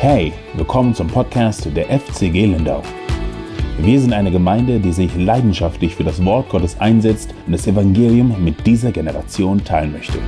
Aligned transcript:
Hey, 0.00 0.32
willkommen 0.54 0.94
zum 0.94 1.08
Podcast 1.08 1.66
der 1.74 1.86
FCG 1.86 2.46
Lindau. 2.46 2.84
Wir 3.78 4.00
sind 4.00 4.12
eine 4.12 4.30
Gemeinde, 4.30 4.78
die 4.78 4.92
sich 4.92 5.12
leidenschaftlich 5.16 5.96
für 5.96 6.04
das 6.04 6.24
Wort 6.24 6.50
Gottes 6.50 6.78
einsetzt 6.78 7.34
und 7.46 7.52
das 7.52 7.66
Evangelium 7.66 8.44
mit 8.44 8.64
dieser 8.64 8.92
Generation 8.92 9.64
teilen 9.64 9.90
möchte. 9.90 10.20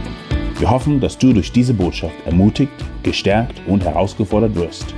Wir 0.58 0.68
hoffen, 0.68 0.98
dass 1.00 1.18
du 1.18 1.32
durch 1.32 1.52
diese 1.52 1.72
Botschaft 1.72 2.16
ermutigt, 2.26 2.72
gestärkt 3.04 3.62
und 3.68 3.84
herausgefordert 3.84 4.56
wirst. 4.56 4.92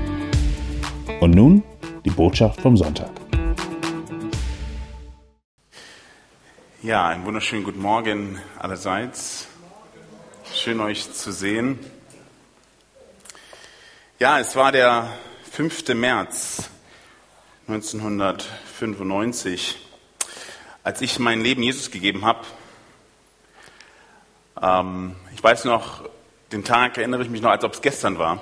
Und 1.20 1.32
nun 1.32 1.62
die 2.06 2.10
Botschaft 2.10 2.62
vom 2.62 2.74
Sonntag. 2.74 3.10
Ja, 6.82 7.08
einen 7.08 7.26
wunderschönen 7.26 7.64
guten 7.64 7.82
Morgen 7.82 8.38
allerseits. 8.58 9.48
Schön 10.50 10.80
euch 10.80 11.12
zu 11.12 11.30
sehen. 11.30 11.78
Ja, 14.22 14.38
es 14.38 14.54
war 14.54 14.70
der 14.70 15.10
5. 15.50 15.88
März 15.94 16.70
1995, 17.66 19.78
als 20.84 21.00
ich 21.00 21.18
mein 21.18 21.40
Leben 21.40 21.64
Jesus 21.64 21.90
gegeben 21.90 22.24
habe. 22.24 22.46
Ähm, 24.62 25.16
ich 25.34 25.42
weiß 25.42 25.64
noch, 25.64 26.08
den 26.52 26.62
Tag 26.62 26.98
erinnere 26.98 27.22
ich 27.22 27.30
mich 27.30 27.42
noch, 27.42 27.50
als 27.50 27.64
ob 27.64 27.74
es 27.74 27.82
gestern 27.82 28.16
war. 28.16 28.40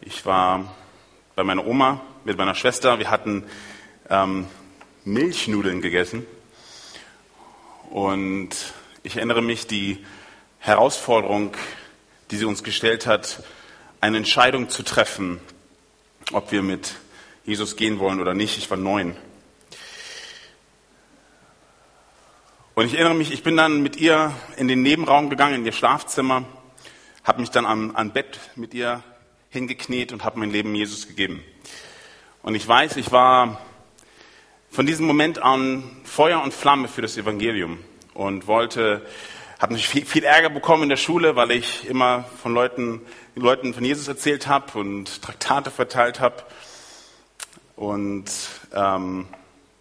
Ich 0.00 0.24
war 0.24 0.74
bei 1.36 1.44
meiner 1.44 1.66
Oma 1.66 2.00
mit 2.24 2.38
meiner 2.38 2.54
Schwester. 2.54 2.98
Wir 2.98 3.10
hatten 3.10 3.44
ähm, 4.08 4.46
Milchnudeln 5.04 5.82
gegessen. 5.82 6.26
Und 7.90 8.72
ich 9.02 9.18
erinnere 9.18 9.42
mich, 9.42 9.66
die 9.66 10.02
Herausforderung, 10.58 11.54
die 12.30 12.38
sie 12.38 12.46
uns 12.46 12.64
gestellt 12.64 13.06
hat, 13.06 13.44
eine 14.04 14.18
Entscheidung 14.18 14.68
zu 14.68 14.82
treffen, 14.82 15.40
ob 16.32 16.52
wir 16.52 16.60
mit 16.60 16.96
Jesus 17.46 17.74
gehen 17.74 17.98
wollen 17.98 18.20
oder 18.20 18.34
nicht. 18.34 18.58
Ich 18.58 18.68
war 18.68 18.76
neun. 18.76 19.16
Und 22.74 22.84
ich 22.84 22.92
erinnere 22.96 23.14
mich, 23.14 23.32
ich 23.32 23.42
bin 23.42 23.56
dann 23.56 23.82
mit 23.82 23.96
ihr 23.96 24.34
in 24.58 24.68
den 24.68 24.82
Nebenraum 24.82 25.30
gegangen, 25.30 25.54
in 25.54 25.64
ihr 25.64 25.72
Schlafzimmer, 25.72 26.44
habe 27.22 27.40
mich 27.40 27.48
dann 27.48 27.64
am, 27.64 27.96
am 27.96 28.10
Bett 28.10 28.38
mit 28.56 28.74
ihr 28.74 29.02
hingekniet 29.48 30.12
und 30.12 30.22
habe 30.22 30.38
mein 30.38 30.50
Leben 30.50 30.74
Jesus 30.74 31.08
gegeben. 31.08 31.42
Und 32.42 32.54
ich 32.56 32.68
weiß, 32.68 32.98
ich 32.98 33.10
war 33.10 33.58
von 34.70 34.84
diesem 34.84 35.06
Moment 35.06 35.38
an 35.38 35.82
Feuer 36.04 36.42
und 36.42 36.52
Flamme 36.52 36.88
für 36.88 37.00
das 37.00 37.16
Evangelium 37.16 37.78
und 38.12 38.48
wollte 38.48 39.00
habe 39.58 39.72
natürlich 39.72 39.88
viel, 39.88 40.04
viel, 40.04 40.24
Ärger 40.24 40.50
bekommen 40.50 40.84
in 40.84 40.88
der 40.88 40.96
Schule, 40.96 41.36
weil 41.36 41.50
ich 41.50 41.88
immer 41.88 42.24
von 42.42 42.54
Leuten, 42.54 43.00
Leuten 43.34 43.72
von 43.72 43.84
Jesus 43.84 44.08
erzählt 44.08 44.46
habe 44.46 44.78
und 44.78 45.22
Traktate 45.22 45.70
verteilt 45.70 46.20
habe. 46.20 46.42
Und 47.76 48.30
ähm, 48.74 49.26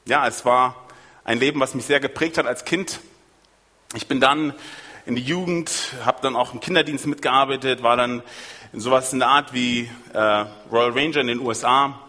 ja, 0.05 0.27
es 0.27 0.45
war 0.45 0.87
ein 1.23 1.39
Leben, 1.39 1.59
was 1.59 1.73
mich 1.75 1.85
sehr 1.85 1.99
geprägt 1.99 2.37
hat 2.37 2.45
als 2.45 2.65
Kind. 2.65 2.99
Ich 3.95 4.07
bin 4.07 4.19
dann 4.19 4.53
in 5.05 5.15
die 5.15 5.21
Jugend, 5.21 5.93
habe 6.05 6.19
dann 6.21 6.35
auch 6.35 6.53
im 6.53 6.59
Kinderdienst 6.59 7.05
mitgearbeitet, 7.07 7.83
war 7.83 7.97
dann 7.97 8.23
in 8.71 8.79
sowas 8.79 9.11
in 9.13 9.19
der 9.19 9.27
Art 9.27 9.53
wie 9.53 9.89
äh, 10.13 10.17
Royal 10.71 10.91
Ranger 10.91 11.17
in 11.17 11.27
den 11.27 11.39
USA 11.39 11.99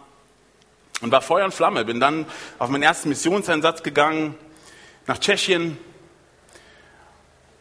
und 1.00 1.10
war 1.10 1.22
Feuer 1.22 1.44
und 1.44 1.54
Flamme. 1.54 1.84
Bin 1.84 2.00
dann 2.00 2.26
auf 2.58 2.68
meinen 2.68 2.82
ersten 2.82 3.08
Missionseinsatz 3.08 3.82
gegangen 3.82 4.36
nach 5.06 5.18
Tschechien, 5.18 5.76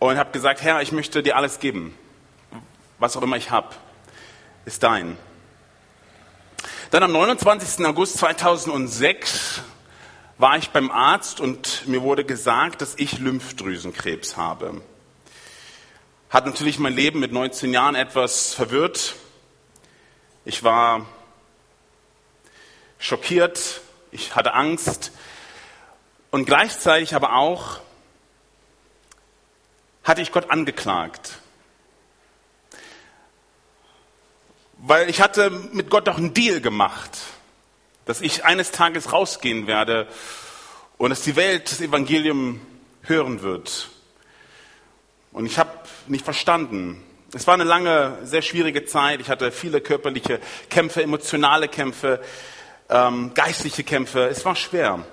und 0.10 0.18
habe 0.18 0.32
gesagt, 0.32 0.62
Herr, 0.62 0.82
ich 0.82 0.92
möchte 0.92 1.24
dir 1.24 1.38
alles 1.38 1.60
geben. 1.60 1.98
Was 3.00 3.16
auch 3.16 3.22
immer 3.22 3.38
ich 3.38 3.52
habe, 3.52 3.70
ist 4.66 4.84
dein. 4.84 5.18
Dann 6.92 7.04
am 7.04 7.12
29. 7.12 7.86
August 7.86 8.18
2006 8.18 9.62
war 10.38 10.58
ich 10.58 10.72
beim 10.72 10.92
Arzt 10.92 11.40
und 11.40 11.88
mir 11.88 12.02
wurde 12.02 12.26
gesagt, 12.26 12.82
dass 12.82 12.96
ich 12.98 13.20
Lymphdrüsenkrebs 13.20 14.36
habe. 14.36 14.82
Hat 16.30 16.46
natürlich 16.46 16.80
mein 16.80 16.94
Leben 16.94 17.20
mit 17.20 17.32
19 17.32 17.72
Jahren 17.72 17.96
etwas 17.96 18.54
verwirrt. 18.54 19.16
Ich 20.44 20.64
war 20.64 21.06
schockiert, 23.00 23.82
ich 24.12 24.36
hatte 24.36 24.54
Angst 24.54 25.12
und 26.30 26.46
gleichzeitig 26.46 27.16
aber 27.16 27.36
auch 27.36 27.80
hatte 30.04 30.22
ich 30.22 30.32
Gott 30.32 30.50
angeklagt. 30.50 31.40
Weil 34.78 35.10
ich 35.10 35.22
hatte 35.22 35.50
mit 35.50 35.90
Gott 35.90 36.08
doch 36.08 36.18
einen 36.18 36.34
Deal 36.34 36.60
gemacht, 36.60 37.18
dass 38.06 38.20
ich 38.20 38.44
eines 38.44 38.72
Tages 38.72 39.14
rausgehen 39.14 39.66
werde 39.66 40.08
und 40.98 41.10
dass 41.10 41.22
die 41.22 41.36
Welt 41.36 41.72
das 41.72 41.80
Evangelium 41.80 42.60
hören 43.04 43.42
wird. 43.42 43.90
Und 45.32 45.46
ich 45.46 45.58
habe 45.58 45.72
nicht 46.08 46.26
verstanden. 46.26 47.02
Es 47.34 47.48
war 47.48 47.56
eine 47.56 47.64
lange, 47.64 48.20
sehr 48.24 48.42
schwierige 48.42 48.86
Zeit. 48.86 49.20
Ich 49.22 49.30
hatte 49.30 49.52
viele 49.52 49.82
körperliche 49.82 50.40
Kämpfe, 50.70 51.02
emotionale 51.02 51.68
Kämpfe, 51.68 52.22
ähm, 52.90 53.34
geistliche 53.34 53.84
Kämpfe. 53.84 54.28
Es 54.28 54.46
war 54.46 54.56
schwer. 54.56 55.04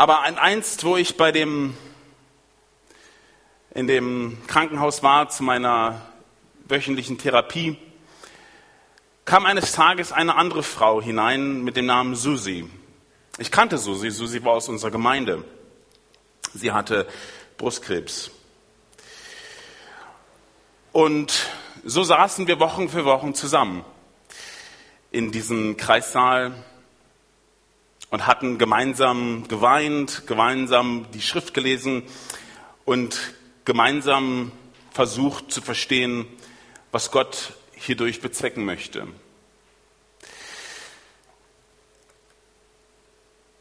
Aber 0.00 0.22
ein 0.22 0.38
einst, 0.38 0.84
wo 0.84 0.96
ich 0.96 1.18
bei 1.18 1.30
dem, 1.30 1.76
in 3.74 3.86
dem 3.86 4.38
Krankenhaus 4.46 5.02
war 5.02 5.28
zu 5.28 5.42
meiner 5.42 6.00
wöchentlichen 6.64 7.18
Therapie, 7.18 7.76
kam 9.26 9.44
eines 9.44 9.72
Tages 9.72 10.10
eine 10.10 10.36
andere 10.36 10.62
Frau 10.62 11.02
hinein 11.02 11.62
mit 11.64 11.76
dem 11.76 11.84
Namen 11.84 12.14
Susi. 12.14 12.66
Ich 13.36 13.50
kannte 13.50 13.76
Susi, 13.76 14.10
Susi 14.10 14.42
war 14.42 14.52
aus 14.52 14.70
unserer 14.70 14.90
Gemeinde. 14.90 15.44
Sie 16.54 16.72
hatte 16.72 17.06
Brustkrebs. 17.58 18.30
Und 20.92 21.50
so 21.84 22.04
saßen 22.04 22.46
wir 22.46 22.58
Wochen 22.58 22.88
für 22.88 23.04
Wochen 23.04 23.34
zusammen 23.34 23.84
in 25.10 25.30
diesem 25.30 25.76
Kreissaal 25.76 26.54
und 28.10 28.26
hatten 28.26 28.58
gemeinsam 28.58 29.46
geweint, 29.48 30.26
gemeinsam 30.26 31.06
die 31.12 31.22
Schrift 31.22 31.54
gelesen 31.54 32.02
und 32.84 33.34
gemeinsam 33.64 34.52
versucht 34.92 35.52
zu 35.52 35.62
verstehen, 35.62 36.26
was 36.92 37.10
Gott 37.10 37.52
hierdurch 37.72 38.20
bezwecken 38.20 38.64
möchte. 38.64 39.06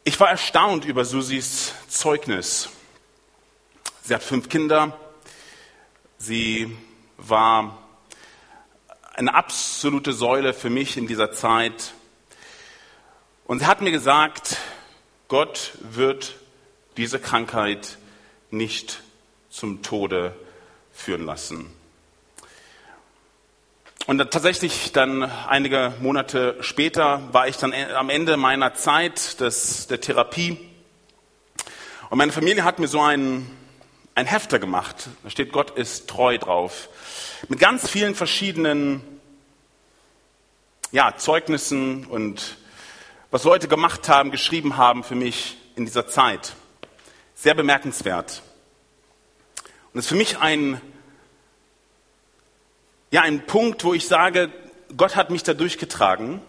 Ich 0.03 0.19
war 0.19 0.29
erstaunt 0.29 0.85
über 0.85 1.05
Susis 1.05 1.73
Zeugnis. 1.87 2.69
Sie 4.01 4.15
hat 4.15 4.23
fünf 4.23 4.49
Kinder. 4.49 4.97
Sie 6.17 6.75
war 7.17 7.77
eine 9.13 9.35
absolute 9.35 10.13
Säule 10.13 10.53
für 10.53 10.71
mich 10.71 10.97
in 10.97 11.05
dieser 11.05 11.31
Zeit. 11.31 11.93
Und 13.49 13.57
sie 13.61 13.65
hat 13.65 13.81
mir 13.81 13.89
gesagt, 13.89 14.57
Gott 15.27 15.71
wird 15.81 16.35
diese 16.97 17.17
Krankheit 17.17 17.97
nicht 18.51 19.01
zum 19.49 19.81
Tode 19.81 20.35
führen 20.93 21.25
lassen. 21.25 21.73
Und 24.05 24.19
tatsächlich 24.29 24.91
dann 24.91 25.23
einige 25.23 25.95
Monate 25.99 26.57
später 26.61 27.27
war 27.31 27.47
ich 27.47 27.57
dann 27.57 27.73
am 27.73 28.11
Ende 28.11 28.37
meiner 28.37 28.75
Zeit 28.75 29.39
des, 29.39 29.87
der 29.87 29.99
Therapie. 29.99 30.59
Und 32.11 32.19
meine 32.19 32.31
Familie 32.31 32.63
hat 32.63 32.77
mir 32.77 32.87
so 32.87 33.01
ein, 33.01 33.49
ein 34.13 34.27
Hefter 34.27 34.59
gemacht. 34.59 35.09
Da 35.23 35.31
steht, 35.31 35.51
Gott 35.51 35.71
ist 35.71 36.07
treu 36.07 36.37
drauf. 36.37 36.87
Mit 37.47 37.57
ganz 37.57 37.89
vielen 37.89 38.13
verschiedenen 38.13 39.01
ja, 40.91 41.15
Zeugnissen 41.17 42.05
und 42.05 42.59
was 43.31 43.43
Leute 43.43 43.67
gemacht 43.67 44.09
haben, 44.09 44.31
geschrieben 44.31 44.77
haben 44.77 45.03
für 45.03 45.15
mich 45.15 45.57
in 45.75 45.85
dieser 45.85 46.07
Zeit. 46.07 46.55
Sehr 47.35 47.53
bemerkenswert. 47.53 48.41
Und 49.93 49.99
es 49.99 50.05
ist 50.05 50.09
für 50.09 50.15
mich 50.15 50.39
ein, 50.39 50.81
ja, 53.11 53.21
ein 53.21 53.45
Punkt, 53.45 53.83
wo 53.83 53.93
ich 53.93 54.07
sage, 54.07 54.51
Gott 54.97 55.15
hat 55.15 55.29
mich 55.29 55.43
da 55.43 55.53
durchgetragen, 55.53 56.41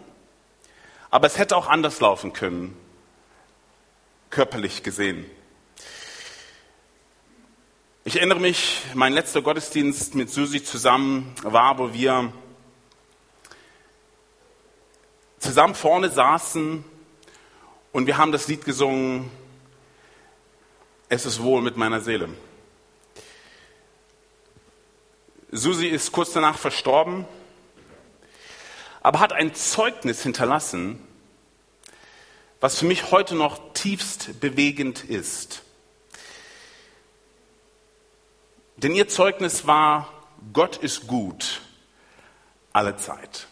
aber 1.11 1.27
es 1.27 1.37
hätte 1.37 1.55
auch 1.55 1.67
anders 1.67 1.99
laufen 1.99 2.33
können, 2.33 2.75
körperlich 4.29 4.81
gesehen. 4.81 5.25
Ich 8.03 8.15
erinnere 8.15 8.39
mich, 8.39 8.81
mein 8.95 9.13
letzter 9.13 9.43
Gottesdienst 9.43 10.15
mit 10.15 10.31
Susi 10.31 10.63
zusammen 10.63 11.35
war, 11.43 11.77
wo 11.77 11.93
wir 11.93 12.33
zusammen 15.41 15.75
vorne 15.75 16.09
saßen 16.09 16.85
und 17.91 18.07
wir 18.07 18.17
haben 18.17 18.31
das 18.31 18.47
Lied 18.47 18.63
gesungen, 18.63 19.29
Es 21.09 21.25
ist 21.25 21.43
wohl 21.43 21.61
mit 21.61 21.75
meiner 21.75 21.99
Seele. 21.99 22.29
Susi 25.51 25.87
ist 25.87 26.13
kurz 26.13 26.31
danach 26.31 26.57
verstorben, 26.57 27.25
aber 29.01 29.19
hat 29.19 29.33
ein 29.33 29.53
Zeugnis 29.53 30.23
hinterlassen, 30.23 31.05
was 32.61 32.79
für 32.79 32.85
mich 32.85 33.11
heute 33.11 33.35
noch 33.35 33.73
tiefst 33.73 34.39
bewegend 34.39 35.03
ist. 35.03 35.63
Denn 38.77 38.95
ihr 38.95 39.09
Zeugnis 39.09 39.67
war, 39.67 40.07
Gott 40.53 40.77
ist 40.77 41.07
gut 41.07 41.61
alle 42.71 42.95
Zeit. 42.95 43.47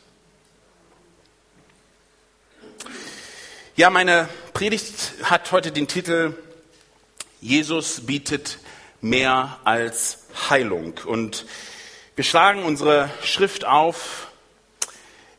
Ja, 3.79 3.89
meine 3.89 4.27
Predigt 4.51 5.13
hat 5.23 5.53
heute 5.53 5.71
den 5.71 5.87
Titel 5.87 6.33
Jesus 7.39 8.01
bietet 8.01 8.59
mehr 8.99 9.57
als 9.63 10.25
Heilung. 10.49 10.95
Und 11.05 11.45
wir 12.17 12.25
schlagen 12.25 12.63
unsere 12.63 13.09
Schrift 13.23 13.63
auf 13.63 14.27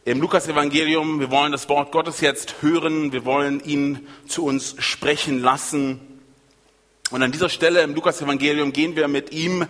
im 0.07 0.23
Lukas-Evangelium. 0.23 1.21
Wir 1.21 1.31
wollen 1.31 1.53
das 1.53 1.69
Wort 1.69 1.93
Gottes 1.93 2.23
jetzt 2.23 2.63
hören. 2.63 3.13
Wir 3.13 3.27
wollen 3.27 3.63
ihn 3.63 4.09
zu 4.27 4.47
uns 4.47 4.75
sprechen 4.79 5.43
lassen. 5.43 6.01
Und 7.11 7.23
an 7.23 7.33
dieser 7.33 7.51
Stelle 7.51 7.83
im 7.83 7.95
Lukas-Evangelium 7.95 8.73
gehen 8.73 8.97
wir 8.97 9.07
mit 9.07 9.33
ihm 9.33 9.67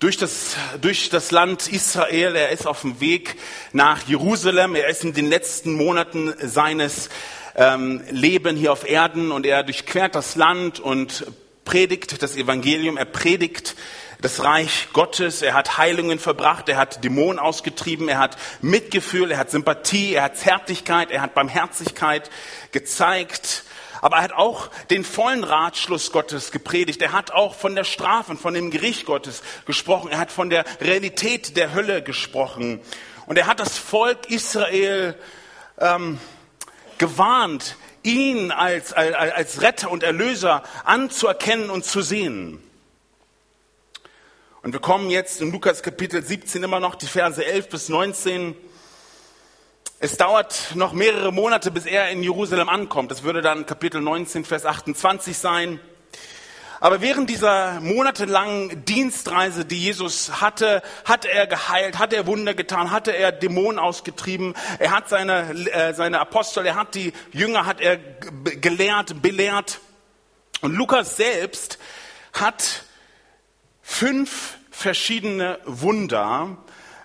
durch 0.00 0.16
das, 0.16 0.56
durch 0.80 1.10
das 1.10 1.30
Land 1.30 1.68
Israel. 1.72 2.34
Er 2.34 2.48
ist 2.48 2.66
auf 2.66 2.80
dem 2.80 3.00
Weg 3.00 3.36
nach 3.72 4.02
Jerusalem. 4.08 4.74
Er 4.74 4.88
ist 4.88 5.04
in 5.04 5.12
den 5.12 5.28
letzten 5.28 5.74
Monaten 5.74 6.34
seines 6.42 7.08
ähm, 7.54 8.02
Lebens 8.10 8.58
hier 8.58 8.72
auf 8.72 8.88
Erden 8.88 9.30
und 9.32 9.46
er 9.46 9.62
durchquert 9.62 10.14
das 10.14 10.36
Land 10.36 10.80
und 10.80 11.26
predigt 11.64 12.22
das 12.22 12.36
Evangelium. 12.36 12.96
Er 12.96 13.04
predigt 13.04 13.76
das 14.20 14.42
Reich 14.42 14.88
Gottes, 14.92 15.42
er 15.42 15.54
hat 15.54 15.76
Heilungen 15.76 16.18
verbracht, 16.18 16.68
er 16.68 16.76
hat 16.76 17.04
Dämonen 17.04 17.38
ausgetrieben, 17.38 18.08
er 18.08 18.18
hat 18.18 18.38
Mitgefühl, 18.62 19.30
er 19.30 19.38
hat 19.38 19.50
Sympathie, 19.50 20.14
er 20.14 20.22
hat 20.24 20.36
Zärtlichkeit, 20.36 21.10
er 21.10 21.20
hat 21.20 21.34
Barmherzigkeit 21.34 22.30
gezeigt. 22.72 23.64
Aber 24.00 24.16
er 24.16 24.22
hat 24.22 24.32
auch 24.32 24.68
den 24.90 25.04
vollen 25.04 25.44
Ratschluss 25.44 26.12
Gottes 26.12 26.52
gepredigt. 26.52 27.00
Er 27.00 27.12
hat 27.12 27.30
auch 27.30 27.54
von 27.54 27.74
der 27.74 27.84
Strafe 27.84 28.32
und 28.32 28.40
von 28.40 28.52
dem 28.52 28.70
Gericht 28.70 29.06
Gottes 29.06 29.42
gesprochen. 29.64 30.10
Er 30.10 30.18
hat 30.18 30.30
von 30.30 30.50
der 30.50 30.64
Realität 30.80 31.56
der 31.56 31.72
Hölle 31.74 32.02
gesprochen. 32.02 32.80
Und 33.26 33.38
er 33.38 33.46
hat 33.46 33.60
das 33.60 33.78
Volk 33.78 34.30
Israel 34.30 35.14
ähm, 35.78 36.18
gewarnt, 37.04 37.76
ihn 38.02 38.50
als, 38.50 38.94
als, 38.94 39.14
als 39.14 39.60
Retter 39.60 39.90
und 39.90 40.02
Erlöser 40.02 40.62
anzuerkennen 40.84 41.68
und 41.68 41.84
zu 41.84 42.00
sehen. 42.00 42.62
Und 44.62 44.72
wir 44.72 44.80
kommen 44.80 45.10
jetzt 45.10 45.42
in 45.42 45.52
Lukas 45.52 45.82
Kapitel 45.82 46.24
17 46.24 46.62
immer 46.62 46.80
noch 46.80 46.94
die 46.94 47.06
Verse 47.06 47.44
11 47.44 47.68
bis 47.68 47.90
19. 47.90 48.56
Es 49.98 50.16
dauert 50.16 50.72
noch 50.74 50.94
mehrere 50.94 51.30
Monate, 51.30 51.70
bis 51.70 51.84
er 51.84 52.08
in 52.08 52.22
Jerusalem 52.22 52.70
ankommt. 52.70 53.10
Das 53.10 53.22
würde 53.22 53.42
dann 53.42 53.66
Kapitel 53.66 54.00
19, 54.00 54.46
Vers 54.46 54.64
28 54.64 55.36
sein. 55.36 55.80
Aber 56.84 57.00
während 57.00 57.30
dieser 57.30 57.80
monatelangen 57.80 58.84
Dienstreise, 58.84 59.64
die 59.64 59.82
Jesus 59.82 60.42
hatte, 60.42 60.82
hat 61.06 61.24
er 61.24 61.46
geheilt, 61.46 61.98
hat 61.98 62.12
er 62.12 62.26
Wunder 62.26 62.52
getan, 62.52 62.90
hatte 62.90 63.16
er 63.16 63.32
Dämonen 63.32 63.78
ausgetrieben, 63.78 64.52
er 64.78 64.90
hat 64.90 65.08
seine, 65.08 65.48
äh, 65.72 65.94
seine 65.94 66.20
Apostel, 66.20 66.66
er 66.66 66.74
hat 66.74 66.94
die 66.94 67.14
Jünger, 67.32 67.64
hat 67.64 67.80
er 67.80 67.96
gelehrt, 67.96 69.22
belehrt. 69.22 69.80
Und 70.60 70.74
Lukas 70.74 71.16
selbst 71.16 71.78
hat 72.34 72.84
fünf 73.80 74.58
verschiedene 74.70 75.60
Wunder, 75.64 76.58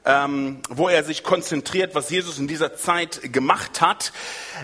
ähm, 0.06 0.62
wo 0.70 0.88
er 0.88 1.04
sich 1.04 1.24
konzentriert, 1.24 1.96
was 1.96 2.10
Jesus 2.10 2.40
in 2.40 2.48
dieser 2.48 2.76
Zeit 2.76 3.34
gemacht 3.34 3.82
hat. 3.82 4.14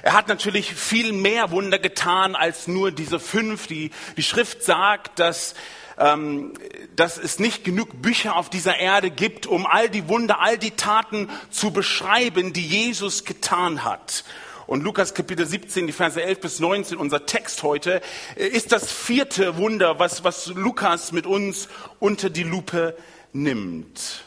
Er 0.02 0.14
hat 0.14 0.28
natürlich 0.28 0.74
viel 0.74 1.12
mehr 1.12 1.52
Wunder 1.52 1.80
getan 1.80 2.36
als 2.36 2.68
nur 2.68 2.92
diese 2.92 3.20
fünf. 3.20 3.68
Die, 3.68 3.92
die 4.18 4.24
Schrift 4.24 4.64
sagt, 4.64 5.20
dass 5.20 5.56
ähm, 5.98 6.54
dass 6.96 7.18
es 7.18 7.40
nicht 7.40 7.64
genug 7.64 8.02
Bücher 8.02 8.36
auf 8.36 8.50
dieser 8.50 8.78
Erde 8.78 9.10
gibt, 9.10 9.48
um 9.48 9.66
all 9.66 9.90
die 9.90 10.10
Wunder, 10.10 10.42
all 10.42 10.58
die 10.58 10.72
Taten 10.72 11.30
zu 11.50 11.72
beschreiben, 11.72 12.52
die 12.52 12.68
Jesus 12.68 13.24
getan 13.24 13.86
hat. 13.86 14.26
Und 14.68 14.84
Lukas 14.84 15.14
Kapitel 15.14 15.46
17, 15.46 15.86
die 15.88 15.94
Verse 15.94 16.22
11 16.22 16.40
bis 16.40 16.60
19, 16.60 16.98
unser 16.98 17.26
Text 17.26 17.62
heute, 17.64 18.02
äh, 18.36 18.48
ist 18.48 18.72
das 18.72 18.92
vierte 18.92 19.58
Wunder, 19.58 20.00
was, 20.00 20.24
was 20.24 20.48
Lukas 20.48 21.12
mit 21.12 21.26
uns 21.26 21.70
unter 22.00 22.30
die 22.30 22.44
Lupe 22.44 22.98
nimmt. 23.32 24.25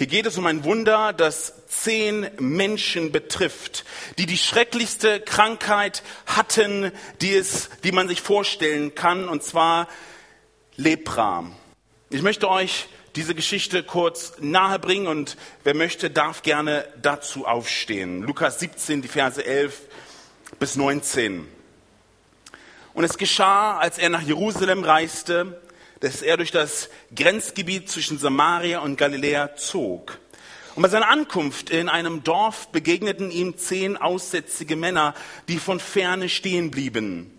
Hier 0.00 0.06
geht 0.06 0.24
es 0.24 0.38
um 0.38 0.46
ein 0.46 0.64
Wunder, 0.64 1.12
das 1.12 1.52
zehn 1.66 2.26
Menschen 2.38 3.12
betrifft, 3.12 3.84
die 4.16 4.24
die 4.24 4.38
schrecklichste 4.38 5.20
Krankheit 5.20 6.02
hatten, 6.24 6.90
die, 7.20 7.34
es, 7.34 7.68
die 7.84 7.92
man 7.92 8.08
sich 8.08 8.22
vorstellen 8.22 8.94
kann, 8.94 9.28
und 9.28 9.42
zwar 9.42 9.88
Lepra. 10.76 11.44
Ich 12.08 12.22
möchte 12.22 12.48
euch 12.48 12.88
diese 13.14 13.34
Geschichte 13.34 13.82
kurz 13.82 14.32
nahebringen 14.40 15.06
und 15.06 15.36
wer 15.64 15.74
möchte, 15.74 16.08
darf 16.08 16.40
gerne 16.40 16.88
dazu 17.02 17.44
aufstehen. 17.44 18.22
Lukas 18.22 18.58
17, 18.58 19.02
die 19.02 19.08
Verse 19.08 19.44
11 19.44 19.82
bis 20.58 20.76
19. 20.76 21.46
Und 22.94 23.04
es 23.04 23.18
geschah, 23.18 23.76
als 23.76 23.98
er 23.98 24.08
nach 24.08 24.22
Jerusalem 24.22 24.82
reiste, 24.82 25.60
dass 26.00 26.22
er 26.22 26.36
durch 26.36 26.50
das 26.50 26.88
Grenzgebiet 27.14 27.88
zwischen 27.88 28.18
Samaria 28.18 28.80
und 28.80 28.96
Galiläa 28.96 29.54
zog. 29.56 30.18
Und 30.74 30.82
bei 30.82 30.88
seiner 30.88 31.08
Ankunft 31.08 31.70
in 31.70 31.88
einem 31.88 32.22
Dorf 32.24 32.68
begegneten 32.68 33.30
ihm 33.30 33.58
zehn 33.58 33.96
aussätzige 33.96 34.76
Männer, 34.76 35.14
die 35.48 35.58
von 35.58 35.80
ferne 35.80 36.28
stehen 36.28 36.70
blieben. 36.70 37.38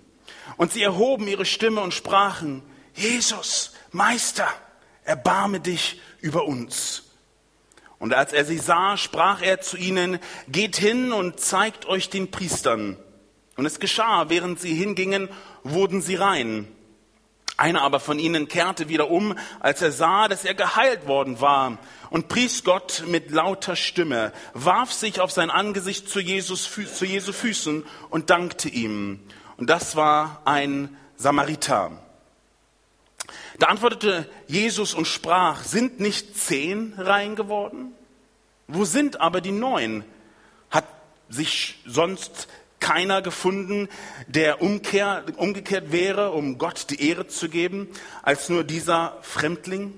Und 0.57 0.73
sie 0.73 0.83
erhoben 0.83 1.27
ihre 1.27 1.45
Stimme 1.45 1.81
und 1.81 1.93
sprachen, 1.93 2.61
Jesus, 2.93 3.73
Meister, 3.91 4.47
erbarme 5.03 5.59
dich 5.59 5.99
über 6.19 6.45
uns. 6.45 7.03
Und 7.99 8.13
als 8.13 8.33
er 8.33 8.45
sie 8.45 8.57
sah, 8.57 8.97
sprach 8.97 9.41
er 9.41 9.61
zu 9.61 9.77
ihnen, 9.77 10.19
geht 10.47 10.75
hin 10.75 11.13
und 11.13 11.39
zeigt 11.39 11.85
euch 11.85 12.09
den 12.09 12.31
Priestern. 12.31 12.97
Und 13.55 13.65
es 13.65 13.79
geschah, 13.79 14.29
während 14.29 14.59
sie 14.59 14.73
hingingen, 14.73 15.29
wurden 15.63 16.01
sie 16.01 16.15
rein. 16.15 16.67
Einer 17.61 17.83
aber 17.83 17.99
von 17.99 18.17
ihnen 18.17 18.47
kehrte 18.47 18.89
wieder 18.89 19.11
um, 19.11 19.35
als 19.59 19.83
er 19.83 19.91
sah, 19.91 20.27
dass 20.27 20.45
er 20.45 20.55
geheilt 20.55 21.05
worden 21.05 21.41
war, 21.41 21.77
und 22.09 22.27
pries 22.27 22.63
Gott 22.63 23.03
mit 23.05 23.29
lauter 23.29 23.75
Stimme, 23.75 24.33
warf 24.55 24.91
sich 24.91 25.21
auf 25.21 25.29
sein 25.31 25.51
Angesicht 25.51 26.09
zu, 26.09 26.19
Jesus, 26.19 26.67
zu 26.73 27.05
Jesu 27.05 27.31
Füßen 27.31 27.85
und 28.09 28.31
dankte 28.31 28.67
ihm. 28.67 29.19
Und 29.57 29.69
das 29.69 29.95
war 29.95 30.41
ein 30.43 30.97
Samariter. 31.17 31.91
Da 33.59 33.67
antwortete 33.67 34.27
Jesus 34.47 34.95
und 34.95 35.05
sprach, 35.05 35.63
sind 35.63 35.99
nicht 35.99 36.35
zehn 36.35 36.95
rein 36.97 37.35
geworden? 37.35 37.93
Wo 38.67 38.85
sind 38.85 39.21
aber 39.21 39.39
die 39.39 39.51
neun? 39.51 40.03
Hat 40.71 40.87
sich 41.29 41.79
sonst 41.85 42.47
keiner 42.81 43.21
gefunden, 43.21 43.87
der 44.27 44.61
umkehr, 44.61 45.23
umgekehrt 45.37 45.93
wäre, 45.93 46.31
um 46.31 46.57
Gott 46.57 46.89
die 46.89 47.07
Ehre 47.07 47.27
zu 47.27 47.47
geben, 47.47 47.87
als 48.23 48.49
nur 48.49 48.65
dieser 48.65 49.17
Fremdling? 49.21 49.93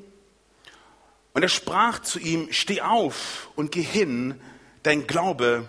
Und 1.34 1.42
er 1.42 1.50
sprach 1.50 2.00
zu 2.00 2.20
ihm, 2.20 2.50
steh 2.52 2.82
auf 2.82 3.50
und 3.56 3.72
geh 3.72 3.82
hin, 3.82 4.40
dein 4.84 5.08
Glaube 5.08 5.68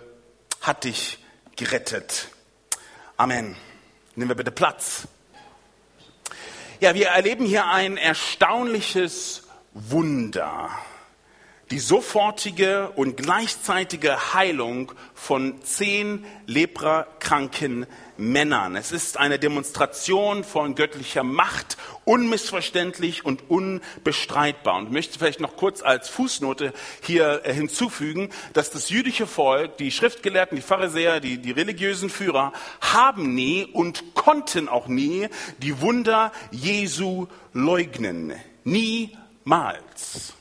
hat 0.61 0.83
dich 0.83 1.17
gerettet. 1.55 2.27
Amen. 3.17 3.55
Nehmen 4.15 4.29
wir 4.29 4.35
bitte 4.35 4.51
Platz. 4.51 5.07
Ja, 6.79 6.93
wir 6.93 7.07
erleben 7.07 7.45
hier 7.45 7.65
ein 7.67 7.97
erstaunliches 7.97 9.43
Wunder. 9.73 10.69
Die 11.71 11.79
sofortige 11.79 12.91
und 12.91 13.17
gleichzeitige 13.17 14.35
Heilung 14.35 14.91
von 15.15 15.63
zehn 15.63 16.23
leprakranken 16.45 17.87
Männern. 18.17 18.75
Es 18.75 18.91
ist 18.91 19.17
eine 19.17 19.39
Demonstration 19.39 20.43
von 20.43 20.75
göttlicher 20.75 21.23
Macht, 21.23 21.77
unmissverständlich 22.05 23.25
und 23.25 23.49
unbestreitbar. 23.49 24.77
Und 24.77 24.85
ich 24.85 24.91
möchte 24.91 25.17
vielleicht 25.17 25.39
noch 25.39 25.55
kurz 25.55 25.81
als 25.81 26.07
Fußnote 26.07 26.71
hier 27.01 27.41
äh, 27.43 27.53
hinzufügen, 27.53 28.29
dass 28.53 28.69
das 28.69 28.91
jüdische 28.91 29.25
Volk, 29.25 29.77
die 29.77 29.89
Schriftgelehrten, 29.89 30.55
die 30.55 30.61
Pharisäer, 30.61 31.19
die, 31.19 31.39
die 31.39 31.51
religiösen 31.51 32.11
Führer 32.11 32.53
haben 32.79 33.33
nie 33.33 33.65
und 33.65 34.13
konnten 34.13 34.69
auch 34.69 34.87
nie 34.87 35.29
die 35.57 35.81
Wunder 35.81 36.31
Jesu 36.51 37.25
leugnen. 37.53 38.33
Niemals. 38.63 40.35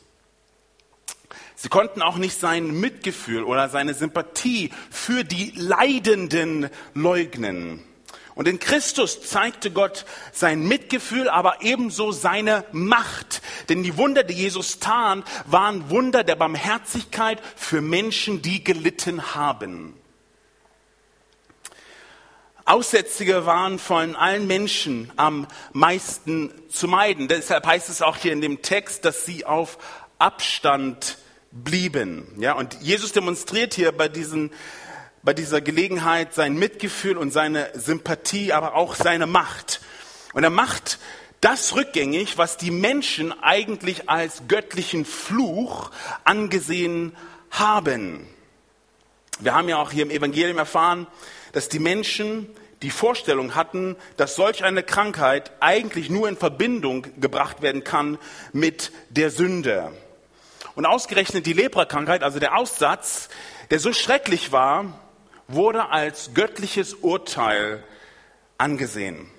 Sie 1.65 1.71
konnten 1.71 2.03
auch 2.03 2.19
nicht 2.19 2.39
sein 2.39 2.79
Mitgefühl 2.79 3.43
oder 3.43 3.71
seine 3.71 3.95
Sympathie 3.95 4.71
für 4.91 5.25
die 5.25 5.55
Leidenden 5.57 6.69
leugnen. 6.93 7.83
Und 8.35 8.47
in 8.49 8.59
Christus 8.59 9.23
zeigte 9.23 9.71
Gott 9.71 10.05
sein 10.31 10.69
Mitgefühl, 10.69 11.27
aber 11.31 11.63
ebenso 11.63 12.13
seine 12.13 12.67
Macht. 12.73 13.41
Denn 13.71 13.83
die 13.83 13.97
Wunder, 13.97 14.25
die 14.25 14.35
Jesus 14.35 14.79
tat, 14.79 15.25
waren 15.47 15.89
Wunder 15.89 16.23
der 16.23 16.37
Barmherzigkeit 16.37 17.41
für 17.57 17.81
Menschen, 17.81 18.43
die 18.43 18.63
gelitten 18.63 19.35
haben. 19.35 19.95
Aussätzige 22.67 23.47
waren 23.47 23.79
von 23.79 24.17
allen 24.17 24.47
Menschen 24.47 25.11
am 25.17 25.47
meisten 25.73 26.53
zu 26.69 26.89
meiden. 26.89 27.27
Deshalb 27.27 27.67
heißt 27.67 27.89
es 27.89 28.03
auch 28.03 28.19
hier 28.19 28.35
in 28.35 28.43
dem 28.43 28.61
Text, 28.61 29.07
dass 29.07 29.25
sie 29.25 29.47
auf 29.47 29.79
Abstand 30.19 31.17
blieben. 31.55 32.27
Ja, 32.39 32.53
und 32.53 32.77
Jesus 32.83 33.13
demonstriert 33.13 33.75
hier 33.75 33.93
bei 33.93 34.09
diesen 34.09 34.51
bei 35.23 35.33
dieser 35.33 35.63
Gelegenheit 35.63 36.35
sein 36.35 36.55
Mitgefühl 36.55 37.17
und 37.17 37.33
seine 37.33 37.71
Sympathie, 37.73 38.53
aber 38.53 38.75
auch 38.75 38.95
seine 38.95 39.27
Macht. 39.27 39.81
Und 40.35 40.45
er 40.45 40.51
macht 40.51 40.99
das 41.41 41.75
rückgängig, 41.75 42.37
was 42.37 42.59
die 42.59 42.71
Menschen 42.71 43.33
eigentlich 43.43 44.11
als 44.11 44.43
göttlichen 44.49 45.07
Fluch 45.07 45.91
angesehen 46.25 47.17
haben. 47.51 48.27
Wir 49.41 49.55
haben 49.55 49.69
ja 49.69 49.79
auch 49.79 49.93
hier 49.93 50.03
im 50.03 50.11
Evangelium 50.11 50.59
erfahren, 50.59 51.07
dass 51.53 51.71
die 51.71 51.79
Menschen 51.79 52.49
die 52.83 52.91
Vorstellung 52.91 53.55
hatten, 53.55 53.97
dass 54.19 54.37
solch 54.37 54.63
eine 54.63 54.83
Krankheit 54.83 55.53
eigentlich 55.61 56.11
nur 56.11 56.29
in 56.29 56.37
Verbindung 56.37 57.07
gebracht 57.19 57.63
werden 57.63 57.83
kann 57.83 58.19
mit 58.53 58.93
der 59.09 59.31
Sünde. 59.31 59.91
Und 60.75 60.87
ausgerechnet 60.87 61.47
die 61.47 61.53
Leprakrankheit, 61.53 62.23
also 62.23 62.39
der 62.39 62.57
Aussatz, 62.57 63.29
der 63.71 63.79
so 63.79 63.93
schrecklich 63.93 64.53
war, 64.53 65.01
wurde 65.47 65.91
als 65.91 66.35
göttliches 66.35 66.95
Urteil 66.95 67.85
angesehen. 68.59 69.31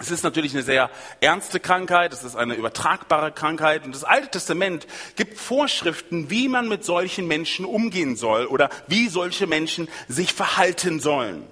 Es 0.00 0.10
ist 0.10 0.24
natürlich 0.24 0.52
eine 0.52 0.64
sehr 0.64 0.90
ernste 1.20 1.60
Krankheit, 1.60 2.12
es 2.12 2.24
ist 2.24 2.34
eine 2.34 2.54
übertragbare 2.54 3.30
Krankheit 3.30 3.84
und 3.84 3.94
das 3.94 4.02
Alte 4.02 4.30
Testament 4.30 4.88
gibt 5.14 5.38
Vorschriften, 5.38 6.28
wie 6.28 6.48
man 6.48 6.68
mit 6.68 6.84
solchen 6.84 7.28
Menschen 7.28 7.64
umgehen 7.64 8.16
soll 8.16 8.46
oder 8.46 8.68
wie 8.88 9.08
solche 9.08 9.46
Menschen 9.46 9.88
sich 10.08 10.32
verhalten 10.32 10.98
sollen. 10.98 11.46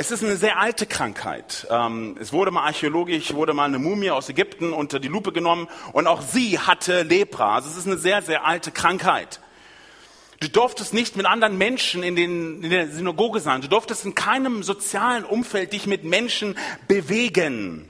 Es 0.00 0.12
ist 0.12 0.22
eine 0.22 0.36
sehr 0.36 0.60
alte 0.60 0.86
Krankheit. 0.86 1.66
Ähm, 1.70 2.16
es 2.20 2.32
wurde 2.32 2.52
mal 2.52 2.62
archäologisch, 2.62 3.34
wurde 3.34 3.52
mal 3.52 3.64
eine 3.64 3.80
Mumie 3.80 4.12
aus 4.12 4.28
Ägypten 4.28 4.72
unter 4.72 5.00
die 5.00 5.08
Lupe 5.08 5.32
genommen 5.32 5.66
und 5.92 6.06
auch 6.06 6.22
sie 6.22 6.60
hatte 6.60 7.02
Lepra. 7.02 7.56
Also 7.56 7.68
es 7.68 7.76
ist 7.76 7.88
eine 7.88 7.96
sehr, 7.96 8.22
sehr 8.22 8.46
alte 8.46 8.70
Krankheit. 8.70 9.40
Du 10.38 10.48
durftest 10.48 10.94
nicht 10.94 11.16
mit 11.16 11.26
anderen 11.26 11.58
Menschen 11.58 12.04
in, 12.04 12.14
den, 12.14 12.62
in 12.62 12.70
der 12.70 12.86
Synagoge 12.92 13.40
sein. 13.40 13.60
Du 13.60 13.66
durftest 13.66 14.04
in 14.04 14.14
keinem 14.14 14.62
sozialen 14.62 15.24
Umfeld 15.24 15.72
dich 15.72 15.88
mit 15.88 16.04
Menschen 16.04 16.56
bewegen. 16.86 17.88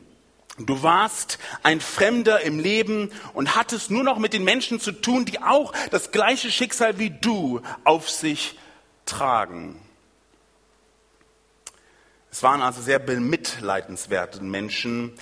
Du 0.59 0.83
warst 0.83 1.39
ein 1.63 1.83
Fremder 1.83 2.41
im 2.41 2.59
Leben 2.59 3.11
und 3.35 3.55
hattest 3.55 3.91
nur 3.91 4.03
noch 4.03 4.17
mit 4.17 4.33
den 4.33 4.45
Menschen 4.45 4.81
zu 4.81 4.93
tun, 4.93 5.27
die 5.27 5.43
auch 5.43 5.75
das 5.91 6.11
gleiche 6.11 6.51
Schicksal 6.51 6.99
wie 6.99 7.11
du 7.11 7.61
auf 7.85 8.09
sich 8.09 8.59
tragen. 9.05 9.79
Es 12.39 12.45
waren 12.45 12.63
also 12.63 12.81
sehr 12.81 13.01
bemitleidenswerte 13.01 14.45
Menschen, 14.45 15.13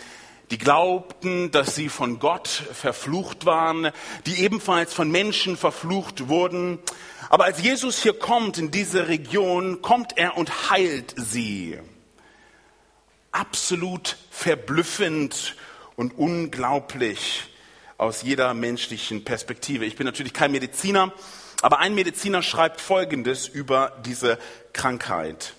die 0.51 0.59
glaubten, 0.59 1.51
dass 1.51 1.75
sie 1.75 1.89
von 1.89 2.19
Gott 2.19 2.47
verflucht 2.47 3.47
waren, 3.47 3.91
die 4.27 4.43
ebenfalls 4.43 4.93
von 4.93 5.11
Menschen 5.11 5.57
verflucht 5.57 6.29
wurden. 6.29 6.79
Aber 7.31 7.45
als 7.45 7.63
Jesus 7.63 8.03
hier 8.03 8.19
kommt 8.19 8.59
in 8.59 8.71
diese 8.71 9.09
Region, 9.09 9.81
kommt 9.81 10.19
er 10.19 10.37
und 10.37 10.69
heilt 10.69 11.15
sie. 11.17 11.79
Absolut 13.33 14.19
verblüffend 14.31 15.57
und 15.97 16.19
unglaublich 16.19 17.45
aus 17.97 18.21
jeder 18.21 18.53
menschlichen 18.53 19.25
Perspektive. 19.25 19.87
Ich 19.87 19.97
bin 19.97 20.05
natürlich 20.05 20.35
kein 20.35 20.53
Mediziner, 20.53 21.15
aber 21.63 21.79
ein 21.79 21.95
Mediziner 21.95 22.43
schreibt 22.43 22.83
Folgendes 22.83 23.49
über 23.49 24.03
diese 24.05 24.39
Krankheit. 24.75 25.55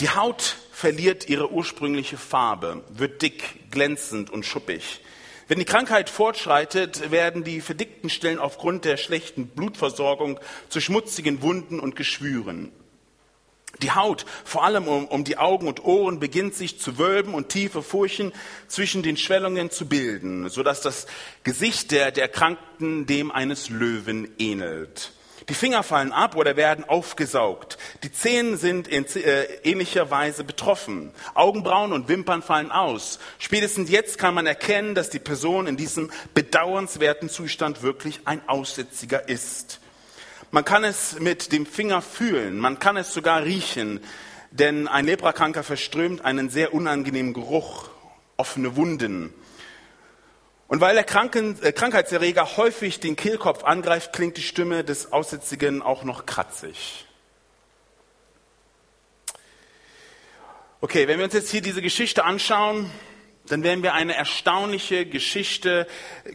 Die 0.00 0.08
Haut 0.08 0.56
verliert 0.72 1.28
ihre 1.28 1.52
ursprüngliche 1.52 2.16
Farbe, 2.16 2.82
wird 2.88 3.20
dick, 3.20 3.70
glänzend 3.70 4.30
und 4.30 4.46
schuppig. 4.46 5.00
Wenn 5.46 5.58
die 5.58 5.66
Krankheit 5.66 6.08
fortschreitet, 6.08 7.10
werden 7.10 7.44
die 7.44 7.60
verdickten 7.60 8.08
Stellen 8.08 8.38
aufgrund 8.38 8.86
der 8.86 8.96
schlechten 8.96 9.48
Blutversorgung 9.48 10.40
zu 10.70 10.80
schmutzigen 10.80 11.42
Wunden 11.42 11.78
und 11.78 11.96
Geschwüren. 11.96 12.72
Die 13.82 13.90
Haut, 13.90 14.24
vor 14.44 14.64
allem 14.64 14.88
um, 14.88 15.06
um, 15.06 15.22
die 15.24 15.36
Augen 15.36 15.68
und 15.68 15.84
Ohren, 15.84 16.18
beginnt 16.18 16.54
sich 16.54 16.80
zu 16.80 16.96
wölben 16.96 17.34
und 17.34 17.50
tiefe 17.50 17.82
Furchen 17.82 18.32
zwischen 18.68 19.02
den 19.02 19.18
Schwellungen 19.18 19.70
zu 19.70 19.86
bilden, 19.86 20.48
sodass 20.48 20.80
das 20.80 21.06
Gesicht 21.44 21.90
der, 21.90 22.10
der 22.10 22.28
Kranken 22.28 23.04
dem 23.04 23.30
eines 23.30 23.68
Löwen 23.68 24.30
ähnelt. 24.38 25.12
Die 25.50 25.54
Finger 25.54 25.82
fallen 25.82 26.12
ab 26.12 26.36
oder 26.36 26.56
werden 26.56 26.84
aufgesaugt. 26.88 27.76
Die 28.04 28.12
Zähne 28.12 28.56
sind 28.56 28.86
in 28.86 29.04
äh, 29.16 29.42
ähnlicher 29.64 30.08
Weise 30.08 30.44
betroffen. 30.44 31.10
Augenbrauen 31.34 31.92
und 31.92 32.06
Wimpern 32.06 32.40
fallen 32.40 32.70
aus. 32.70 33.18
Spätestens 33.40 33.90
jetzt 33.90 34.16
kann 34.16 34.32
man 34.32 34.46
erkennen, 34.46 34.94
dass 34.94 35.10
die 35.10 35.18
Person 35.18 35.66
in 35.66 35.76
diesem 35.76 36.12
bedauernswerten 36.34 37.28
Zustand 37.28 37.82
wirklich 37.82 38.20
ein 38.26 38.48
Aussätziger 38.48 39.28
ist. 39.28 39.80
Man 40.52 40.64
kann 40.64 40.84
es 40.84 41.18
mit 41.18 41.50
dem 41.50 41.66
Finger 41.66 42.00
fühlen, 42.00 42.56
man 42.60 42.78
kann 42.78 42.96
es 42.96 43.12
sogar 43.12 43.42
riechen, 43.42 43.98
denn 44.52 44.86
ein 44.86 45.04
Leprakranker 45.04 45.64
verströmt 45.64 46.24
einen 46.24 46.48
sehr 46.48 46.72
unangenehmen 46.74 47.34
Geruch, 47.34 47.90
offene 48.36 48.76
Wunden. 48.76 49.34
Und 50.70 50.80
weil 50.80 50.94
der 50.94 51.02
Kranken, 51.02 51.60
äh, 51.64 51.72
Krankheitserreger 51.72 52.56
häufig 52.56 53.00
den 53.00 53.16
Kehlkopf 53.16 53.64
angreift, 53.64 54.12
klingt 54.12 54.36
die 54.36 54.42
Stimme 54.42 54.84
des 54.84 55.10
Aussätzigen 55.10 55.82
auch 55.82 56.04
noch 56.04 56.26
kratzig. 56.26 57.06
Okay, 60.80 61.08
wenn 61.08 61.18
wir 61.18 61.24
uns 61.24 61.34
jetzt 61.34 61.50
hier 61.50 61.60
diese 61.60 61.82
Geschichte 61.82 62.24
anschauen, 62.24 62.88
dann 63.48 63.64
werden 63.64 63.82
wir 63.82 63.94
eine 63.94 64.14
erstaunliche 64.14 65.06
Geschichte 65.06 65.88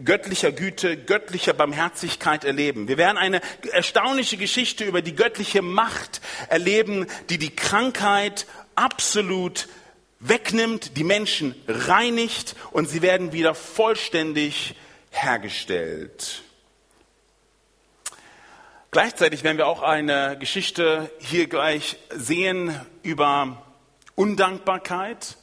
göttlicher 0.04 0.52
Güte, 0.52 0.98
göttlicher 0.98 1.54
Barmherzigkeit 1.54 2.44
erleben. 2.44 2.90
Wir 2.90 2.98
werden 2.98 3.18
eine 3.18 3.40
erstaunliche 3.72 4.36
Geschichte 4.36 4.84
über 4.84 5.02
die 5.02 5.16
göttliche 5.16 5.62
Macht 5.62 6.20
erleben, 6.50 7.08
die 7.30 7.38
die 7.38 7.56
Krankheit 7.56 8.48
absolut 8.76 9.70
wegnimmt, 10.28 10.98
die 10.98 11.04
Menschen 11.04 11.56
reinigt 11.68 12.56
und 12.72 12.90
sie 12.90 13.02
werden 13.02 13.32
wieder 13.32 13.56
vollständig 13.56 14.76
hergestellt. 15.12 16.42
Gleichzeitig 18.92 19.44
werden 19.44 19.58
wir 19.58 19.68
auch 19.68 19.82
eine 19.82 20.38
Geschichte 20.40 21.12
hier 21.20 21.48
gleich 21.48 21.98
sehen 22.12 22.80
über 23.04 23.62
Undankbarkeit 24.16 25.38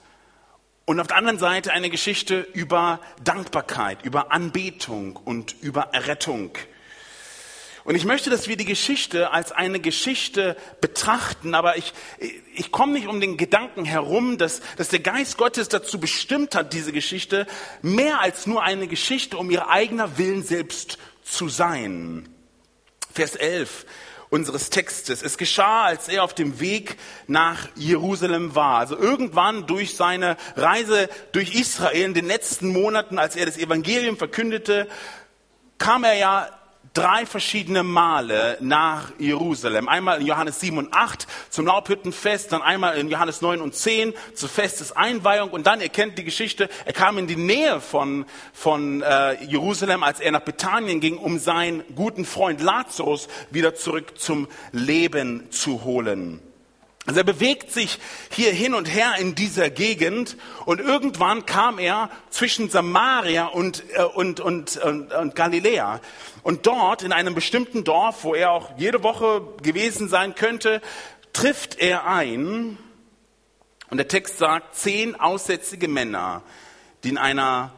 und 0.86 0.98
auf 1.00 1.06
der 1.06 1.16
anderen 1.16 1.38
Seite 1.38 1.72
eine 1.72 1.90
Geschichte 1.90 2.40
über 2.40 3.00
Dankbarkeit, 3.22 4.04
über 4.04 4.32
Anbetung 4.32 5.16
und 5.16 5.54
über 5.60 5.90
Errettung. 5.92 6.52
Und 7.84 7.96
ich 7.96 8.04
möchte, 8.04 8.30
dass 8.30 8.46
wir 8.46 8.56
die 8.56 8.64
Geschichte 8.64 9.32
als 9.32 9.50
eine 9.50 9.80
Geschichte 9.80 10.56
betrachten, 10.80 11.54
aber 11.54 11.76
ich, 11.76 11.92
ich 12.54 12.70
komme 12.70 12.92
nicht 12.92 13.08
um 13.08 13.20
den 13.20 13.36
Gedanken 13.36 13.84
herum, 13.84 14.38
dass, 14.38 14.60
dass 14.76 14.88
der 14.88 15.00
Geist 15.00 15.36
Gottes 15.36 15.68
dazu 15.68 15.98
bestimmt 15.98 16.54
hat, 16.54 16.72
diese 16.72 16.92
Geschichte 16.92 17.46
mehr 17.82 18.20
als 18.20 18.46
nur 18.46 18.62
eine 18.62 18.86
Geschichte, 18.86 19.36
um 19.36 19.50
ihr 19.50 19.68
eigener 19.68 20.16
Willen 20.16 20.44
selbst 20.44 20.98
zu 21.24 21.48
sein. 21.48 22.28
Vers 23.12 23.34
11 23.34 23.84
unseres 24.32 24.70
Textes. 24.70 25.22
Es 25.22 25.36
geschah, 25.36 25.84
als 25.84 26.08
er 26.08 26.24
auf 26.24 26.34
dem 26.34 26.58
Weg 26.58 26.96
nach 27.26 27.68
Jerusalem 27.74 28.54
war. 28.54 28.78
Also 28.78 28.96
irgendwann 28.96 29.66
durch 29.66 29.94
seine 29.94 30.38
Reise 30.56 31.10
durch 31.32 31.54
Israel 31.54 32.02
in 32.02 32.14
den 32.14 32.26
letzten 32.26 32.68
Monaten, 32.68 33.18
als 33.18 33.36
er 33.36 33.44
das 33.44 33.58
Evangelium 33.58 34.16
verkündete, 34.16 34.88
kam 35.76 36.04
er 36.04 36.14
ja 36.14 36.48
drei 36.94 37.26
verschiedene 37.26 37.82
Male 37.82 38.58
nach 38.60 39.12
Jerusalem. 39.18 39.88
Einmal 39.88 40.20
in 40.20 40.26
Johannes 40.26 40.60
7 40.60 40.78
und 40.78 40.92
8 40.92 41.26
zum 41.50 41.66
Laubhüttenfest, 41.66 42.52
dann 42.52 42.62
einmal 42.62 42.96
in 42.98 43.08
Johannes 43.08 43.40
9 43.40 43.60
und 43.60 43.74
10 43.74 44.12
zur 44.34 44.48
Festeseinweihung 44.48 45.50
und 45.50 45.66
dann, 45.66 45.80
ihr 45.80 45.88
kennt 45.88 46.18
die 46.18 46.24
Geschichte, 46.24 46.68
er 46.84 46.92
kam 46.92 47.18
in 47.18 47.26
die 47.26 47.36
Nähe 47.36 47.80
von, 47.80 48.26
von 48.52 49.02
äh, 49.02 49.42
Jerusalem, 49.44 50.02
als 50.02 50.20
er 50.20 50.32
nach 50.32 50.40
Bethanien 50.40 51.00
ging, 51.00 51.16
um 51.16 51.38
seinen 51.38 51.82
guten 51.94 52.24
Freund 52.24 52.60
Lazarus 52.60 53.28
wieder 53.50 53.74
zurück 53.74 54.18
zum 54.18 54.48
Leben 54.72 55.50
zu 55.50 55.84
holen. 55.84 56.40
Also 57.04 57.20
er 57.20 57.24
bewegt 57.24 57.72
sich 57.72 57.98
hier 58.30 58.52
hin 58.52 58.74
und 58.74 58.84
her 58.84 59.14
in 59.18 59.34
dieser 59.34 59.70
Gegend 59.70 60.36
und 60.66 60.80
irgendwann 60.80 61.46
kam 61.46 61.80
er 61.80 62.10
zwischen 62.30 62.70
Samaria 62.70 63.46
und, 63.46 63.82
äh, 63.94 64.02
und, 64.02 64.38
und, 64.38 64.76
und, 64.76 65.12
und 65.12 65.34
Galiläa. 65.34 66.00
Und 66.44 66.66
dort 66.66 67.02
in 67.02 67.12
einem 67.12 67.34
bestimmten 67.34 67.82
Dorf, 67.82 68.22
wo 68.22 68.34
er 68.34 68.52
auch 68.52 68.70
jede 68.76 69.02
Woche 69.02 69.42
gewesen 69.62 70.08
sein 70.08 70.34
könnte, 70.34 70.80
trifft 71.32 71.78
er 71.78 72.06
ein, 72.06 72.78
und 73.92 73.98
der 73.98 74.08
Text 74.08 74.38
sagt, 74.38 74.74
zehn 74.74 75.20
aussätzige 75.20 75.86
Männer, 75.86 76.42
die 77.04 77.10
in 77.10 77.18
einer 77.18 77.74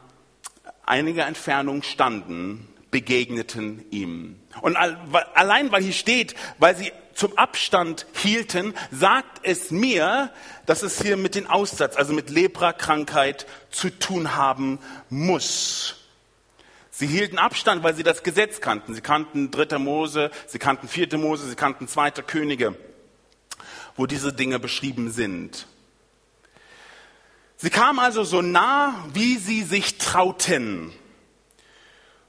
einiger 0.86 1.26
Entfernung 1.26 1.82
standen, 1.82 2.68
begegneten 2.92 3.84
ihm. 3.90 4.38
Und 4.60 4.76
allein 4.76 5.72
weil 5.72 5.82
hier 5.82 5.92
steht, 5.92 6.36
weil 6.60 6.76
sie 6.76 6.92
zum 7.14 7.36
Abstand 7.38 8.06
hielten, 8.14 8.74
sagt 8.90 9.40
es 9.42 9.70
mir, 9.70 10.32
dass 10.66 10.82
es 10.82 11.00
hier 11.00 11.16
mit 11.16 11.34
dem 11.34 11.46
Aussatz, 11.46 11.96
also 11.96 12.12
mit 12.12 12.30
Lepra-Krankheit 12.30 13.46
zu 13.70 13.90
tun 13.90 14.34
haben 14.36 14.78
muss. 15.10 15.96
Sie 16.90 17.06
hielten 17.06 17.38
Abstand, 17.38 17.82
weil 17.82 17.94
sie 17.94 18.04
das 18.04 18.22
Gesetz 18.22 18.60
kannten. 18.60 18.94
Sie 18.94 19.00
kannten 19.00 19.50
dritter 19.50 19.80
Mose, 19.80 20.30
sie 20.46 20.58
kannten 20.58 20.86
vierte 20.86 21.18
Mose, 21.18 21.48
sie 21.48 21.56
kannten 21.56 21.88
zweiter 21.88 22.22
Könige, 22.22 22.76
wo 23.96 24.06
diese 24.06 24.32
Dinge 24.32 24.60
beschrieben 24.60 25.10
sind. 25.10 25.66
Sie 27.56 27.70
kamen 27.70 27.98
also 27.98 28.24
so 28.24 28.42
nah, 28.42 28.94
wie 29.12 29.38
sie 29.38 29.62
sich 29.62 29.98
trauten. 29.98 30.92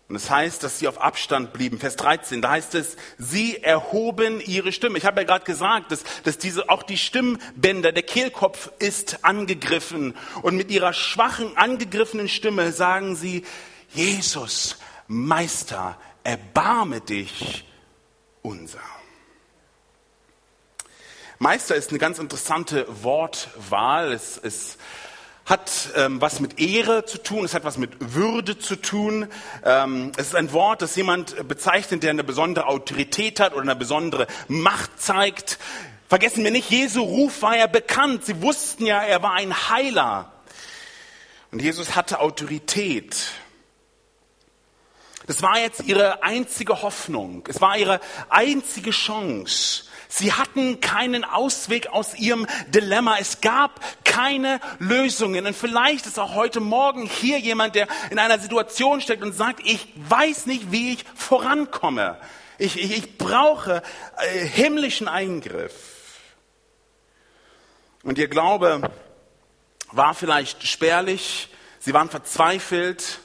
Und 0.08 0.16
es 0.16 0.24
das 0.24 0.32
heißt, 0.32 0.64
dass 0.64 0.78
sie 0.78 0.88
auf 0.88 1.02
Abstand 1.02 1.52
blieben. 1.52 1.80
Vers 1.80 1.96
13, 1.96 2.42
da 2.42 2.52
heißt 2.52 2.76
es, 2.76 2.96
sie 3.18 3.58
erhoben 3.64 4.40
ihre 4.40 4.72
Stimme. 4.72 5.00
Ich 5.00 5.06
habe 5.06 5.22
ja 5.22 5.28
gerade 5.28 5.46
gesagt, 5.46 5.92
dass, 5.92 6.04
dass 6.24 6.38
diese, 6.38 6.70
auch 6.70 6.84
die 6.84 6.98
Stimmbänder, 6.98 7.92
der 7.92 8.04
Kehlkopf 8.04 8.72
ist 8.78 9.26
angegriffen. 9.26 10.16
Und 10.44 10.58
mit 10.58 10.70
ihrer 10.70 10.94
schwachen, 10.94 11.58
angegriffenen 11.58 12.30
Stimme 12.30 12.72
sagen 12.72 13.16
sie, 13.16 13.46
Jesus, 13.94 14.78
Meister, 15.08 15.98
erbarme 16.24 17.02
dich 17.02 17.66
unser. 18.44 18.82
Meister 21.40 21.76
ist 21.76 21.90
eine 21.90 22.00
ganz 22.00 22.20
interessante 22.20 22.86
Wortwahl. 23.04 24.14
Es, 24.14 24.38
es 24.38 24.78
hat 25.46 25.90
ähm, 25.96 26.22
was 26.22 26.40
mit 26.40 26.60
Ehre 26.60 27.06
zu 27.06 27.22
tun, 27.22 27.46
es 27.46 27.54
hat 27.54 27.64
was 27.64 27.78
mit 27.78 28.16
Würde 28.16 28.58
zu 28.58 28.76
tun. 28.76 29.28
Ähm, 29.64 30.12
es 30.18 30.28
ist 30.28 30.36
ein 30.36 30.52
Wort, 30.54 30.82
das 30.82 30.96
jemand 30.96 31.48
bezeichnet, 31.48 32.02
der 32.02 32.10
eine 32.10 32.24
besondere 32.24 32.66
Autorität 32.68 33.40
hat 33.40 33.54
oder 33.54 33.62
eine 33.62 33.76
besondere 33.76 34.26
Macht 34.48 35.00
zeigt. 35.00 35.60
Vergessen 36.10 36.44
wir 36.44 36.52
nicht, 36.52 36.70
Jesu 36.72 37.02
Ruf 37.02 37.44
war 37.44 37.58
ja 37.58 37.68
bekannt. 37.68 38.26
Sie 38.26 38.42
wussten 38.42 38.86
ja, 38.88 39.04
er 39.04 39.22
war 39.22 39.34
ein 39.34 39.70
Heiler. 39.70 40.32
Und 41.52 41.62
Jesus 41.62 41.96
hatte 41.96 42.20
Autorität. 42.20 43.16
Das 45.28 45.42
war 45.42 45.60
jetzt 45.60 45.84
ihre 45.84 46.24
einzige 46.24 46.82
Hoffnung. 46.82 47.44
Es 47.48 47.62
war 47.62 47.78
ihre 47.78 48.00
einzige 48.30 48.92
Chance. 48.92 49.86
Sie 50.08 50.34
hatten 50.34 50.80
keinen 50.82 51.24
Ausweg 51.24 51.88
aus 51.88 52.16
ihrem 52.16 52.48
Dilemma. 52.68 53.18
Es 53.20 53.42
gab 53.42 53.80
keine 54.04 54.60
Lösungen. 54.80 55.46
Und 55.46 55.56
vielleicht 55.56 56.06
ist 56.06 56.20
auch 56.20 56.36
heute 56.36 56.60
Morgen 56.60 57.06
hier 57.06 57.40
jemand, 57.40 57.76
der 57.76 57.88
in 58.10 58.20
einer 58.20 58.40
Situation 58.40 59.02
steckt 59.02 59.24
und 59.24 59.34
sagt, 59.34 59.62
ich 59.64 59.88
weiß 59.96 60.46
nicht, 60.46 60.72
wie 60.72 60.94
ich 60.94 61.06
vorankomme. 61.16 62.18
Ich, 62.58 62.80
ich, 62.80 62.98
ich 62.98 63.18
brauche 63.18 63.82
äh, 64.18 64.46
himmlischen 64.46 65.08
Eingriff. 65.08 65.74
Und 68.04 68.18
ihr 68.18 68.28
Glaube 68.28 68.92
war 69.92 70.14
vielleicht 70.14 70.66
spärlich. 70.68 71.50
Sie 71.80 71.94
waren 71.94 72.10
verzweifelt. 72.10 73.20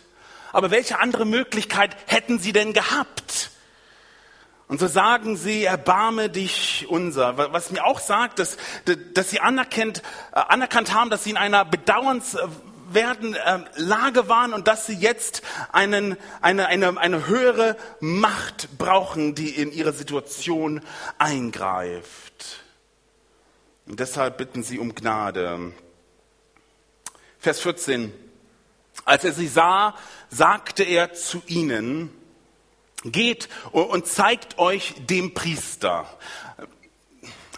Aber 0.52 0.70
welche 0.70 0.98
andere 0.98 1.26
Möglichkeit 1.26 1.96
hätten 2.06 2.38
sie 2.38 2.52
denn 2.52 2.72
gehabt? 2.72 3.49
Und 4.70 4.78
so 4.78 4.86
sagen 4.86 5.36
sie, 5.36 5.64
erbarme 5.64 6.28
dich 6.28 6.86
unser. 6.88 7.36
Was 7.36 7.72
mir 7.72 7.84
auch 7.84 7.98
sagt, 7.98 8.38
dass, 8.38 8.56
dass 9.14 9.28
sie 9.28 9.40
anerkennt, 9.40 10.00
äh, 10.32 10.38
anerkannt 10.38 10.94
haben, 10.94 11.10
dass 11.10 11.24
sie 11.24 11.30
in 11.30 11.36
einer 11.36 11.64
bedauernswerten 11.64 13.36
ähm, 13.46 13.64
Lage 13.74 14.28
waren 14.28 14.54
und 14.54 14.68
dass 14.68 14.86
sie 14.86 14.94
jetzt 14.94 15.42
einen, 15.72 16.16
eine, 16.40 16.68
eine, 16.68 16.96
eine 17.00 17.26
höhere 17.26 17.76
Macht 17.98 18.78
brauchen, 18.78 19.34
die 19.34 19.48
in 19.48 19.72
ihre 19.72 19.92
Situation 19.92 20.82
eingreift. 21.18 22.62
Und 23.86 23.98
deshalb 23.98 24.38
bitten 24.38 24.62
sie 24.62 24.78
um 24.78 24.94
Gnade. 24.94 25.72
Vers 27.40 27.58
14. 27.58 28.12
Als 29.04 29.24
er 29.24 29.32
sie 29.32 29.48
sah, 29.48 29.96
sagte 30.28 30.84
er 30.84 31.12
zu 31.12 31.42
ihnen, 31.48 32.14
geht 33.04 33.48
und 33.72 34.06
zeigt 34.06 34.58
euch 34.58 34.94
dem 34.98 35.34
Priester. 35.34 36.06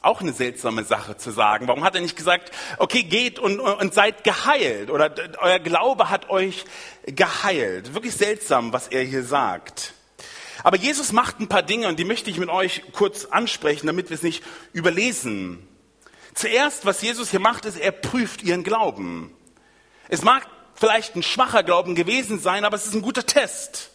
Auch 0.03 0.21
eine 0.21 0.33
seltsame 0.33 0.83
Sache 0.83 1.17
zu 1.17 1.31
sagen. 1.31 1.69
Warum 1.69 1.85
hat 1.85 1.95
er 1.95 2.01
nicht 2.01 2.17
gesagt, 2.17 2.51
okay, 2.79 3.05
geht 3.05 3.39
und, 3.39 3.61
und 3.61 3.95
seid 3.95 4.25
geheilt 4.25 4.91
oder 4.91 5.15
euer 5.39 5.61
Glaube 5.61 6.11
hat 6.11 6.29
euch 6.29 6.65
geheilt? 7.07 7.95
Wirklich 7.95 8.15
seltsam, 8.15 8.73
was 8.73 8.89
er 8.89 9.05
hier 9.05 9.23
sagt. 9.23 9.95
Aber 10.65 10.77
Jesus 10.77 11.13
macht 11.13 11.41
ein 11.41 11.49
paar 11.49 11.63
Dinge 11.63 11.89
und 11.89 11.99
die 11.99 12.05
möchte 12.05 12.31
ich 12.31 12.39
mit 12.39 12.49
euch 12.49 12.83
kurz 12.93 13.27
ansprechen, 13.27 13.87
damit 13.87 14.11
wir 14.11 14.17
es 14.17 14.23
nicht 14.23 14.43
überlesen. 14.73 15.67
Zuerst, 16.35 16.85
was 16.85 17.03
Jesus 17.03 17.31
hier 17.31 17.41
macht, 17.41 17.65
ist, 17.65 17.79
er 17.79 17.93
prüft 17.93 18.43
ihren 18.43 18.65
Glauben. 18.65 19.33
Es 20.09 20.23
mag 20.23 20.47
vielleicht 20.75 21.15
ein 21.15 21.23
schwacher 21.23 21.63
Glauben 21.63 21.95
gewesen 21.95 22.41
sein, 22.41 22.65
aber 22.65 22.77
es 22.77 22.87
ist 22.87 22.95
ein 22.95 23.03
guter 23.03 23.25
Test. 23.25 23.92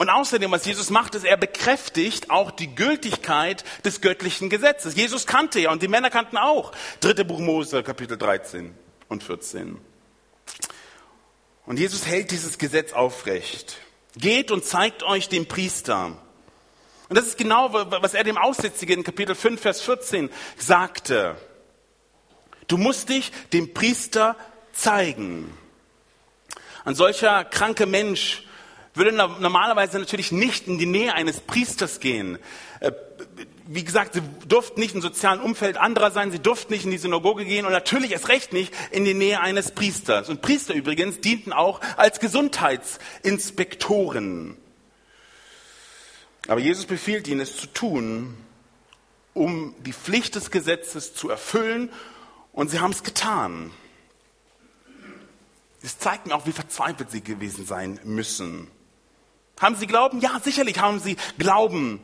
Und 0.00 0.08
außerdem, 0.08 0.50
was 0.50 0.64
Jesus 0.64 0.88
macht, 0.88 1.14
ist, 1.14 1.26
er 1.26 1.36
bekräftigt 1.36 2.30
auch 2.30 2.52
die 2.52 2.74
Gültigkeit 2.74 3.64
des 3.84 4.00
göttlichen 4.00 4.48
Gesetzes. 4.48 4.96
Jesus 4.96 5.26
kannte 5.26 5.60
ja 5.60 5.70
und 5.72 5.82
die 5.82 5.88
Männer 5.88 6.08
kannten 6.08 6.38
auch. 6.38 6.72
Dritte 7.00 7.22
Buch 7.26 7.38
Mose, 7.38 7.82
Kapitel 7.82 8.16
13 8.16 8.74
und 9.08 9.22
14. 9.22 9.78
Und 11.66 11.78
Jesus 11.78 12.06
hält 12.06 12.30
dieses 12.30 12.56
Gesetz 12.56 12.94
aufrecht. 12.94 13.76
Geht 14.16 14.50
und 14.50 14.64
zeigt 14.64 15.02
euch 15.02 15.28
den 15.28 15.46
Priester. 15.46 16.16
Und 17.10 17.18
das 17.18 17.26
ist 17.26 17.36
genau, 17.36 17.70
was 17.74 18.14
er 18.14 18.24
dem 18.24 18.38
Aussätzigen 18.38 19.00
in 19.00 19.04
Kapitel 19.04 19.34
5, 19.34 19.60
Vers 19.60 19.82
14 19.82 20.30
sagte. 20.56 21.36
Du 22.68 22.78
musst 22.78 23.10
dich 23.10 23.32
dem 23.52 23.74
Priester 23.74 24.34
zeigen. 24.72 25.52
Ein 26.86 26.94
solcher 26.94 27.44
kranker 27.44 27.84
Mensch 27.84 28.44
würde 28.94 29.12
normalerweise 29.12 29.98
natürlich 29.98 30.32
nicht 30.32 30.66
in 30.66 30.78
die 30.78 30.86
Nähe 30.86 31.12
eines 31.14 31.40
Priesters 31.40 32.00
gehen. 32.00 32.38
Äh, 32.80 32.92
wie 33.66 33.84
gesagt, 33.84 34.14
sie 34.14 34.22
durften 34.48 34.80
nicht 34.80 34.96
im 34.96 35.00
sozialen 35.00 35.40
Umfeld 35.40 35.76
anderer 35.76 36.10
sein, 36.10 36.32
sie 36.32 36.40
durften 36.40 36.72
nicht 36.72 36.84
in 36.84 36.90
die 36.90 36.98
Synagoge 36.98 37.44
gehen 37.44 37.66
und 37.66 37.72
natürlich 37.72 38.10
erst 38.10 38.26
recht 38.28 38.52
nicht 38.52 38.74
in 38.90 39.04
die 39.04 39.14
Nähe 39.14 39.40
eines 39.40 39.70
Priesters. 39.70 40.28
Und 40.28 40.42
Priester 40.42 40.74
übrigens 40.74 41.20
dienten 41.20 41.52
auch 41.52 41.80
als 41.96 42.18
Gesundheitsinspektoren. 42.18 44.56
Aber 46.48 46.60
Jesus 46.60 46.86
befiehlt 46.86 47.28
ihnen, 47.28 47.40
es 47.40 47.56
zu 47.56 47.68
tun, 47.68 48.36
um 49.34 49.76
die 49.84 49.92
Pflicht 49.92 50.34
des 50.34 50.50
Gesetzes 50.50 51.14
zu 51.14 51.30
erfüllen 51.30 51.92
und 52.52 52.72
sie 52.72 52.80
haben 52.80 52.90
es 52.90 53.04
getan. 53.04 53.70
Das 55.82 55.98
zeigt 55.98 56.26
mir 56.26 56.34
auch, 56.34 56.46
wie 56.46 56.52
verzweifelt 56.52 57.12
sie 57.12 57.22
gewesen 57.22 57.64
sein 57.64 58.00
müssen. 58.02 58.66
Haben 59.60 59.76
sie 59.76 59.86
Glauben? 59.86 60.20
Ja, 60.20 60.40
sicherlich 60.42 60.80
haben 60.80 60.98
sie 61.00 61.16
Glauben. 61.38 62.00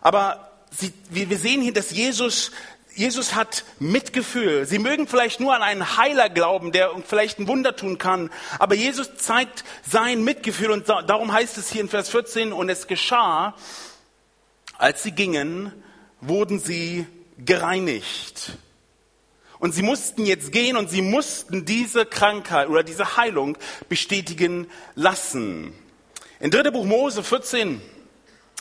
Aber 0.00 0.50
sie, 0.70 0.92
wir 1.10 1.38
sehen 1.38 1.60
hier, 1.60 1.72
dass 1.72 1.90
Jesus, 1.90 2.52
Jesus 2.94 3.34
hat 3.34 3.64
Mitgefühl. 3.80 4.64
Sie 4.64 4.78
mögen 4.78 5.08
vielleicht 5.08 5.40
nur 5.40 5.54
an 5.54 5.62
einen 5.62 5.96
Heiler 5.96 6.28
glauben, 6.28 6.70
der 6.70 6.90
vielleicht 7.04 7.40
ein 7.40 7.48
Wunder 7.48 7.74
tun 7.74 7.98
kann. 7.98 8.30
Aber 8.60 8.76
Jesus 8.76 9.16
zeigt 9.16 9.64
sein 9.88 10.22
Mitgefühl 10.22 10.70
und 10.70 10.88
darum 10.88 11.32
heißt 11.32 11.58
es 11.58 11.68
hier 11.68 11.80
in 11.80 11.88
Vers 11.88 12.10
14, 12.10 12.52
und 12.52 12.68
es 12.68 12.86
geschah, 12.86 13.54
als 14.78 15.02
sie 15.02 15.12
gingen, 15.12 15.72
wurden 16.20 16.60
sie 16.60 17.06
gereinigt. 17.38 18.52
Und 19.58 19.72
sie 19.72 19.82
mussten 19.82 20.24
jetzt 20.26 20.52
gehen 20.52 20.76
und 20.76 20.88
sie 20.88 21.02
mussten 21.02 21.64
diese 21.64 22.06
Krankheit 22.06 22.68
oder 22.68 22.82
diese 22.82 23.16
Heilung 23.16 23.58
bestätigen 23.88 24.70
lassen. 24.94 25.74
In 26.42 26.50
3. 26.50 26.70
Buch 26.70 26.86
Mose 26.86 27.22
14 27.22 27.82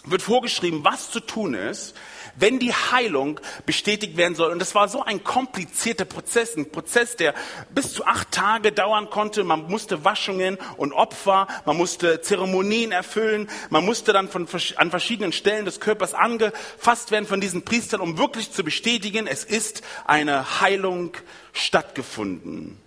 wird 0.03 0.21
vorgeschrieben, 0.21 0.83
was 0.83 1.11
zu 1.11 1.21
tun 1.21 1.53
ist, 1.53 1.95
wenn 2.35 2.59
die 2.59 2.73
Heilung 2.73 3.39
bestätigt 3.65 4.17
werden 4.17 4.35
soll. 4.35 4.51
Und 4.51 4.59
das 4.59 4.75
war 4.75 4.89
so 4.89 5.01
ein 5.01 5.23
komplizierter 5.23 6.03
Prozess, 6.03 6.57
ein 6.57 6.71
Prozess, 6.71 7.15
der 7.15 7.33
bis 7.73 7.93
zu 7.93 8.05
acht 8.05 8.31
Tage 8.31 8.73
dauern 8.73 9.09
konnte. 9.09 9.45
Man 9.45 9.67
musste 9.67 10.03
Waschungen 10.03 10.57
und 10.75 10.91
Opfer, 10.91 11.47
man 11.65 11.77
musste 11.77 12.19
Zeremonien 12.19 12.91
erfüllen, 12.91 13.49
man 13.69 13.85
musste 13.85 14.11
dann 14.11 14.27
von, 14.27 14.45
an 14.75 14.89
verschiedenen 14.89 15.31
Stellen 15.31 15.63
des 15.63 15.79
Körpers 15.79 16.13
angefasst 16.13 17.11
werden 17.11 17.27
von 17.27 17.39
diesen 17.39 17.63
Priestern, 17.63 18.01
um 18.01 18.17
wirklich 18.17 18.51
zu 18.51 18.65
bestätigen, 18.65 19.25
es 19.25 19.45
ist 19.45 19.83
eine 20.05 20.59
Heilung 20.59 21.13
stattgefunden. 21.53 22.77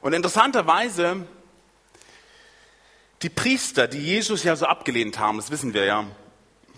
Und 0.00 0.14
interessanterweise 0.14 1.26
die 3.22 3.28
Priester, 3.28 3.88
die 3.88 3.98
Jesus 3.98 4.44
ja 4.44 4.54
so 4.56 4.66
abgelehnt 4.66 5.18
haben, 5.18 5.38
das 5.38 5.50
wissen 5.50 5.74
wir 5.74 5.84
ja, 5.84 6.06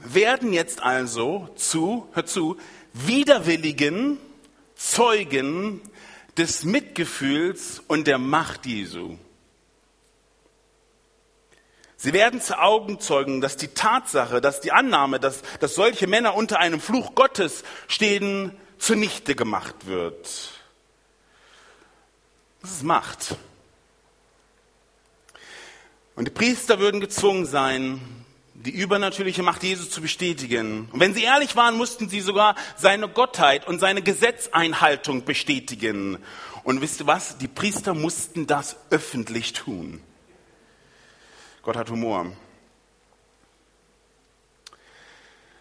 werden 0.03 0.53
jetzt 0.53 0.83
also 0.83 1.48
zu, 1.57 2.09
hör 2.12 2.24
zu, 2.24 2.57
widerwilligen 2.92 4.18
Zeugen 4.74 5.83
des 6.37 6.64
Mitgefühls 6.64 7.83
und 7.87 8.07
der 8.07 8.18
Macht 8.18 8.64
Jesu. 8.64 9.18
Sie 11.96 12.14
werden 12.14 12.40
zu 12.40 12.59
Augenzeugen, 12.59 13.42
dass 13.42 13.59
die 13.59 13.68
Tatsache, 13.68 14.40
dass 14.40 14.62
die 14.62 14.72
Annahme, 14.72 15.20
dass, 15.20 15.42
dass 15.61 15.74
solche 15.74 16.07
Männer 16.07 16.35
unter 16.35 16.59
einem 16.59 16.81
Fluch 16.81 17.14
Gottes 17.14 17.62
stehen, 17.88 18.57
zunichte 18.79 19.35
gemacht 19.35 19.87
wird. 19.87 20.53
Das 22.62 22.70
ist 22.70 22.83
Macht. 22.85 23.37
Und 26.16 26.27
die 26.27 26.33
Priester 26.33 26.79
würden 26.79 27.01
gezwungen 27.01 27.46
sein, 27.46 28.01
die 28.55 28.70
übernatürliche 28.70 29.42
Macht 29.42 29.62
Jesu 29.62 29.87
zu 29.87 30.03
bestätigen. 30.03 30.88
Und 30.92 31.01
wenn 31.01 31.14
sie 31.14 31.23
ehrlich 31.23 31.57
waren, 31.57 31.77
mussten 31.77 32.09
sie 32.09 32.20
sogar 32.20 32.57
seine 32.77 33.09
Gottheit 33.09 33.66
und 33.66 33.79
seine 33.79 34.03
Gesetzeinhaltung 34.03 35.25
bestätigen. 35.25 36.18
Und 36.62 36.83
wisst 36.83 37.01
ihr 37.01 37.07
was? 37.07 37.38
Die 37.38 37.49
Priester 37.49 37.94
mussten 37.94 38.46
das 38.46 38.77
öffentlich 38.90 39.55
tun. 39.55 40.03
Gott 41.62 41.77
hat 41.77 41.90
Humor. 41.90 42.33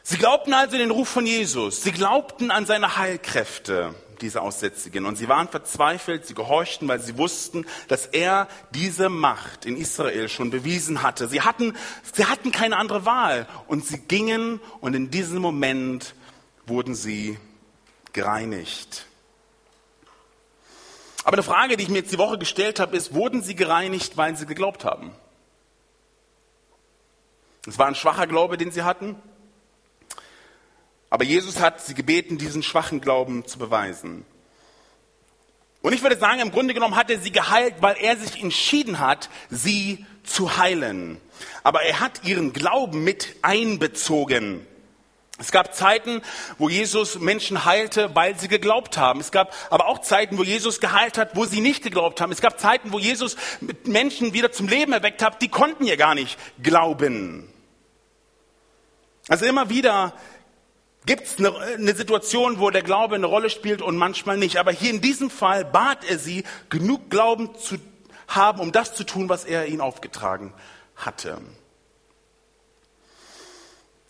Sie 0.03 0.17
glaubten 0.17 0.53
also 0.53 0.77
den 0.77 0.91
Ruf 0.91 1.07
von 1.07 1.25
Jesus. 1.25 1.83
Sie 1.83 1.91
glaubten 1.91 2.51
an 2.51 2.65
seine 2.65 2.97
Heilkräfte, 2.97 3.93
diese 4.21 4.41
Aussätzigen. 4.41 5.05
Und 5.05 5.17
sie 5.17 5.27
waren 5.27 5.47
verzweifelt, 5.47 6.25
sie 6.25 6.33
gehorchten, 6.33 6.87
weil 6.87 6.99
sie 6.99 7.17
wussten, 7.17 7.65
dass 7.87 8.05
er 8.05 8.47
diese 8.71 9.09
Macht 9.09 9.65
in 9.65 9.77
Israel 9.77 10.29
schon 10.29 10.49
bewiesen 10.49 11.01
hatte. 11.01 11.27
Sie 11.27 11.41
hatten, 11.41 11.75
sie 12.13 12.25
hatten 12.25 12.51
keine 12.51 12.77
andere 12.77 13.05
Wahl. 13.05 13.47
Und 13.67 13.85
sie 13.85 13.99
gingen 13.99 14.59
und 14.81 14.95
in 14.95 15.11
diesem 15.11 15.41
Moment 15.41 16.15
wurden 16.65 16.95
sie 16.95 17.37
gereinigt. 18.13 19.05
Aber 21.23 21.35
eine 21.35 21.43
Frage, 21.43 21.77
die 21.77 21.83
ich 21.83 21.89
mir 21.89 21.99
jetzt 21.99 22.11
die 22.11 22.17
Woche 22.17 22.37
gestellt 22.37 22.79
habe, 22.79 22.97
ist, 22.97 23.13
wurden 23.13 23.43
sie 23.43 23.55
gereinigt, 23.55 24.17
weil 24.17 24.35
sie 24.35 24.45
geglaubt 24.45 24.85
haben? 24.85 25.11
Es 27.67 27.77
war 27.77 27.87
ein 27.87 27.95
schwacher 27.95 28.25
Glaube, 28.25 28.57
den 28.57 28.71
sie 28.71 28.83
hatten. 28.83 29.15
Aber 31.09 31.23
Jesus 31.23 31.59
hat 31.59 31.81
sie 31.81 31.93
gebeten, 31.93 32.37
diesen 32.37 32.63
schwachen 32.63 33.01
Glauben 33.01 33.45
zu 33.45 33.57
beweisen. 33.57 34.25
Und 35.81 35.93
ich 35.93 36.03
würde 36.03 36.17
sagen, 36.17 36.41
im 36.41 36.51
Grunde 36.51 36.73
genommen 36.73 36.95
hat 36.95 37.09
er 37.09 37.19
sie 37.19 37.31
geheilt, 37.31 37.75
weil 37.79 37.95
er 37.99 38.17
sich 38.17 38.41
entschieden 38.43 38.99
hat, 38.99 39.29
sie 39.49 40.05
zu 40.23 40.57
heilen. 40.57 41.19
Aber 41.63 41.81
er 41.83 41.99
hat 41.99 42.25
ihren 42.25 42.53
Glauben 42.53 43.03
mit 43.03 43.35
einbezogen. 43.41 44.65
Es 45.39 45.53
gab 45.53 45.73
Zeiten, 45.73 46.21
wo 46.57 46.67
Jesus 46.67 47.17
Menschen 47.17 47.63
heilte, 47.63 48.13
weil 48.13 48.37
sie 48.37 48.49
geglaubt 48.49 48.97
haben. 48.97 49.21
Es 49.21 49.31
gab 49.31 49.55
aber 49.69 49.87
auch 49.87 49.99
Zeiten, 49.99 50.37
wo 50.37 50.43
Jesus 50.43 50.81
geheilt 50.81 51.17
hat, 51.17 51.37
wo 51.37 51.45
sie 51.45 51.61
nicht 51.61 51.81
geglaubt 51.81 52.19
haben. 52.19 52.33
Es 52.33 52.41
gab 52.41 52.59
Zeiten, 52.59 52.91
wo 52.91 52.99
Jesus 52.99 53.37
Menschen 53.85 54.33
wieder 54.33 54.51
zum 54.51 54.67
Leben 54.67 54.91
erweckt 54.91 55.23
hat, 55.23 55.41
die 55.41 55.47
konnten 55.47 55.85
ja 55.85 55.95
gar 55.95 56.13
nicht 56.13 56.37
glauben. 56.61 57.47
Also 59.29 59.45
immer 59.45 59.69
wieder 59.69 60.13
gibt 61.09 61.25
es 61.25 61.39
eine, 61.39 61.57
eine, 61.57 61.95
Situation, 61.95 62.59
wo 62.59 62.69
der 62.69 62.83
Glaube 62.83 63.15
eine 63.15 63.25
Rolle 63.25 63.49
spielt 63.49 63.81
und 63.81 63.97
manchmal 63.97 64.37
nicht. 64.37 64.57
Aber 64.57 64.71
hier 64.71 64.91
in 64.91 65.01
diesem 65.01 65.31
Fall 65.31 65.65
bat 65.65 66.07
er 66.07 66.19
sie, 66.19 66.43
genug 66.69 67.09
Glauben 67.09 67.55
zu 67.55 67.77
haben, 68.27 68.59
um 68.59 68.71
das 68.71 68.93
zu 68.93 69.03
tun, 69.03 69.27
was 69.27 69.43
er 69.43 69.65
ihnen 69.65 69.81
aufgetragen 69.81 70.53
hatte. 70.95 71.39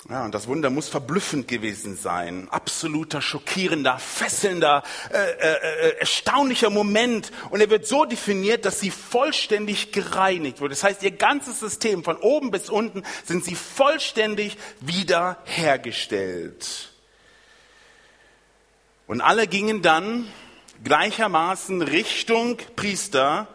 Ja, 0.09 0.25
und 0.25 0.33
das 0.33 0.47
Wunder 0.47 0.71
muss 0.71 0.89
verblüffend 0.89 1.47
gewesen 1.47 1.95
sein. 1.95 2.49
Absoluter, 2.49 3.21
schockierender, 3.21 3.99
fesselnder, 3.99 4.81
äh, 5.11 5.17
äh, 5.17 5.89
äh, 5.89 5.99
erstaunlicher 5.99 6.71
Moment. 6.71 7.31
Und 7.51 7.61
er 7.61 7.69
wird 7.69 7.85
so 7.85 8.05
definiert, 8.05 8.65
dass 8.65 8.79
sie 8.79 8.89
vollständig 8.89 9.91
gereinigt 9.91 10.61
wird. 10.61 10.71
Das 10.71 10.83
heißt, 10.83 11.03
ihr 11.03 11.11
ganzes 11.11 11.59
System 11.59 12.03
von 12.03 12.17
oben 12.17 12.49
bis 12.49 12.71
unten 12.71 13.03
sind 13.23 13.45
sie 13.45 13.53
vollständig 13.53 14.57
wiederhergestellt. 14.79 16.91
Und 19.05 19.21
alle 19.21 19.45
gingen 19.45 19.83
dann 19.83 20.27
gleichermaßen 20.83 21.83
Richtung 21.83 22.57
Priester, 22.75 23.47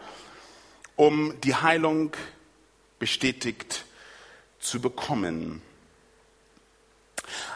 um 0.95 1.35
die 1.41 1.57
Heilung 1.57 2.13
bestätigt 3.01 3.87
zu 4.61 4.81
bekommen. 4.81 5.61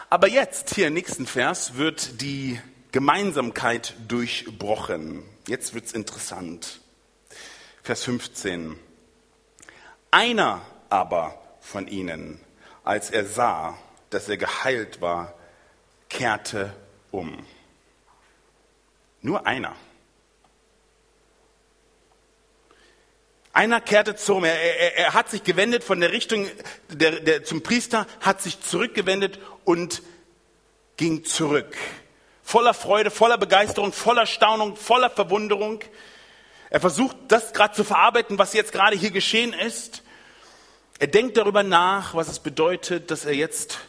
Aber 0.09 0.27
jetzt, 0.27 0.73
hier 0.75 0.87
im 0.87 0.93
nächsten 0.93 1.25
Vers, 1.25 1.75
wird 1.75 2.21
die 2.21 2.59
Gemeinsamkeit 2.91 3.93
durchbrochen. 4.07 5.23
Jetzt 5.47 5.73
wird's 5.73 5.91
interessant. 5.91 6.81
Vers 7.83 8.03
15. 8.03 8.77
Einer 10.11 10.61
aber 10.89 11.39
von 11.61 11.87
ihnen, 11.87 12.39
als 12.83 13.11
er 13.11 13.25
sah, 13.25 13.77
dass 14.09 14.27
er 14.27 14.37
geheilt 14.37 15.01
war, 15.01 15.33
kehrte 16.09 16.73
um. 17.11 17.45
Nur 19.21 19.45
einer. 19.45 19.75
Einer 23.59 23.81
kehrte 23.81 24.15
zum, 24.15 24.45
er, 24.45 24.53
er, 24.53 24.97
er 24.97 25.13
hat 25.13 25.29
sich 25.29 25.43
gewendet 25.43 25.83
von 25.83 25.99
der 25.99 26.13
Richtung 26.13 26.47
der, 26.87 27.19
der, 27.19 27.43
zum 27.43 27.61
Priester, 27.61 28.07
hat 28.21 28.41
sich 28.41 28.61
zurückgewendet 28.61 29.37
und 29.65 30.01
ging 30.95 31.25
zurück. 31.25 31.75
Voller 32.41 32.73
Freude, 32.73 33.11
voller 33.11 33.37
Begeisterung, 33.37 33.91
voller 33.91 34.25
Staunung, 34.27 34.77
voller 34.77 35.09
Verwunderung. 35.09 35.81
Er 36.69 36.79
versucht, 36.79 37.17
das 37.27 37.51
gerade 37.51 37.75
zu 37.75 37.83
verarbeiten, 37.83 38.37
was 38.37 38.53
jetzt 38.53 38.71
gerade 38.71 38.95
hier 38.95 39.11
geschehen 39.11 39.51
ist. 39.51 40.03
Er 40.97 41.07
denkt 41.07 41.35
darüber 41.35 41.61
nach, 41.61 42.15
was 42.15 42.29
es 42.29 42.39
bedeutet, 42.39 43.11
dass 43.11 43.25
er 43.25 43.33
jetzt 43.33 43.79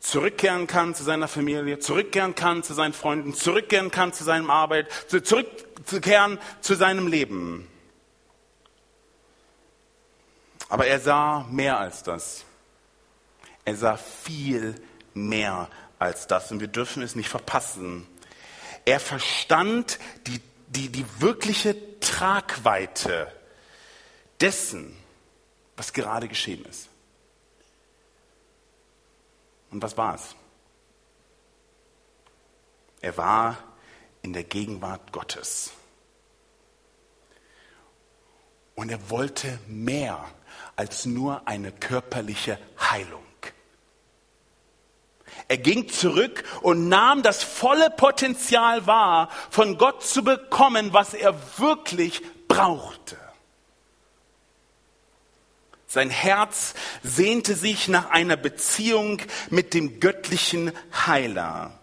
zurückkehren 0.00 0.66
kann 0.66 0.94
zu 0.94 1.04
seiner 1.04 1.28
Familie, 1.28 1.78
zurückkehren 1.78 2.34
kann 2.34 2.62
zu 2.62 2.72
seinen 2.72 2.94
Freunden, 2.94 3.34
zurückkehren 3.34 3.90
kann 3.90 4.14
zu 4.14 4.24
seinem 4.24 4.48
Arbeit, 4.48 4.88
zurückzukehren 5.08 6.38
zu 6.62 6.74
seinem 6.74 7.06
Leben. 7.06 7.68
Aber 10.68 10.86
er 10.86 11.00
sah 11.00 11.46
mehr 11.50 11.78
als 11.78 12.02
das. 12.02 12.44
Er 13.64 13.76
sah 13.76 13.96
viel 13.96 14.80
mehr 15.14 15.68
als 15.98 16.26
das 16.26 16.50
und 16.50 16.60
wir 16.60 16.68
dürfen 16.68 17.02
es 17.02 17.14
nicht 17.14 17.28
verpassen. 17.28 18.06
Er 18.84 19.00
verstand 19.00 19.98
die, 20.26 20.40
die, 20.68 20.90
die 20.90 21.06
wirkliche 21.18 22.00
Tragweite 22.00 23.32
dessen, 24.40 24.96
was 25.76 25.92
gerade 25.92 26.28
geschehen 26.28 26.64
ist. 26.66 26.88
Und 29.70 29.82
was 29.82 29.96
war 29.96 30.14
es? 30.14 30.36
Er 33.00 33.16
war 33.16 33.58
in 34.22 34.32
der 34.32 34.44
Gegenwart 34.44 35.12
Gottes. 35.12 35.72
Und 38.74 38.90
er 38.90 39.10
wollte 39.10 39.58
mehr 39.66 40.24
als 40.76 41.06
nur 41.06 41.46
eine 41.46 41.72
körperliche 41.72 42.58
Heilung. 42.78 43.22
Er 45.48 45.58
ging 45.58 45.88
zurück 45.88 46.44
und 46.62 46.88
nahm 46.88 47.22
das 47.22 47.42
volle 47.42 47.90
Potenzial 47.90 48.86
wahr, 48.86 49.28
von 49.50 49.76
Gott 49.76 50.02
zu 50.02 50.24
bekommen, 50.24 50.92
was 50.92 51.12
er 51.12 51.34
wirklich 51.58 52.22
brauchte. 52.48 53.16
Sein 55.86 56.10
Herz 56.10 56.74
sehnte 57.02 57.54
sich 57.54 57.88
nach 57.88 58.10
einer 58.10 58.36
Beziehung 58.36 59.22
mit 59.50 59.74
dem 59.74 60.00
göttlichen 60.00 60.72
Heiler. 61.06 61.78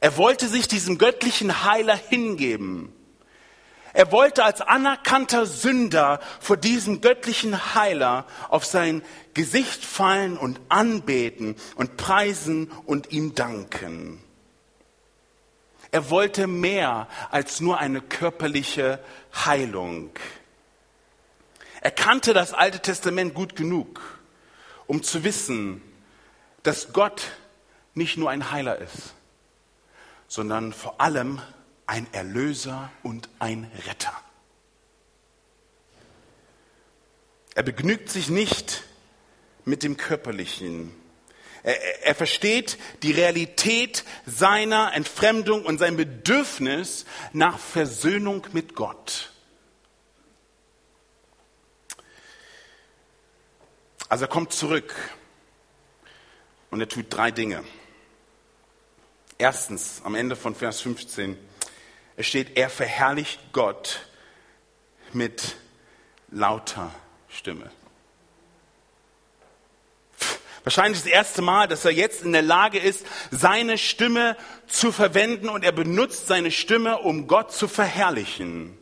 Er 0.00 0.16
wollte 0.16 0.48
sich 0.48 0.66
diesem 0.66 0.96
göttlichen 0.96 1.64
Heiler 1.64 1.96
hingeben. 1.96 2.94
Er 3.92 4.12
wollte 4.12 4.44
als 4.44 4.60
anerkannter 4.60 5.46
Sünder 5.46 6.20
vor 6.40 6.56
diesem 6.56 7.00
göttlichen 7.00 7.74
Heiler 7.74 8.26
auf 8.48 8.64
sein 8.64 9.02
Gesicht 9.34 9.84
fallen 9.84 10.36
und 10.36 10.60
anbeten 10.68 11.56
und 11.74 11.96
preisen 11.96 12.70
und 12.86 13.10
ihm 13.12 13.34
danken. 13.34 14.22
Er 15.92 16.10
wollte 16.10 16.46
mehr 16.46 17.08
als 17.30 17.60
nur 17.60 17.78
eine 17.78 18.00
körperliche 18.00 19.00
Heilung. 19.34 20.10
Er 21.80 21.90
kannte 21.90 22.32
das 22.32 22.52
Alte 22.52 22.80
Testament 22.80 23.34
gut 23.34 23.56
genug, 23.56 24.20
um 24.86 25.02
zu 25.02 25.24
wissen, 25.24 25.82
dass 26.62 26.92
Gott 26.92 27.22
nicht 27.94 28.18
nur 28.18 28.30
ein 28.30 28.52
Heiler 28.52 28.78
ist, 28.78 29.14
sondern 30.28 30.72
vor 30.72 31.00
allem 31.00 31.40
ein 31.90 32.06
Erlöser 32.12 32.92
und 33.02 33.28
ein 33.40 33.68
Retter. 33.84 34.16
Er 37.56 37.64
begnügt 37.64 38.10
sich 38.10 38.28
nicht 38.28 38.84
mit 39.64 39.82
dem 39.82 39.96
Körperlichen. 39.96 40.94
Er, 41.64 42.04
er 42.04 42.14
versteht 42.14 42.78
die 43.02 43.10
Realität 43.10 44.04
seiner 44.24 44.94
Entfremdung 44.94 45.64
und 45.64 45.78
sein 45.78 45.96
Bedürfnis 45.96 47.06
nach 47.32 47.58
Versöhnung 47.58 48.46
mit 48.52 48.76
Gott. 48.76 49.32
Also 54.08 54.26
er 54.26 54.28
kommt 54.28 54.52
zurück 54.52 54.94
und 56.70 56.80
er 56.80 56.88
tut 56.88 57.06
drei 57.10 57.32
Dinge. 57.32 57.64
Erstens, 59.38 60.02
am 60.04 60.14
Ende 60.14 60.36
von 60.36 60.54
Vers 60.54 60.82
15, 60.82 61.49
es 62.20 62.26
steht, 62.26 62.56
er 62.56 62.70
verherrlicht 62.70 63.40
Gott 63.52 64.06
mit 65.12 65.56
lauter 66.30 66.94
Stimme. 67.28 67.70
Wahrscheinlich 70.62 71.02
das 71.02 71.10
erste 71.10 71.40
Mal, 71.40 71.66
dass 71.66 71.86
er 71.86 71.92
jetzt 71.92 72.22
in 72.22 72.32
der 72.32 72.42
Lage 72.42 72.78
ist, 72.78 73.06
seine 73.30 73.78
Stimme 73.78 74.36
zu 74.66 74.92
verwenden 74.92 75.48
und 75.48 75.64
er 75.64 75.72
benutzt 75.72 76.26
seine 76.26 76.50
Stimme, 76.50 76.98
um 76.98 77.26
Gott 77.26 77.52
zu 77.52 77.66
verherrlichen. 77.66 78.76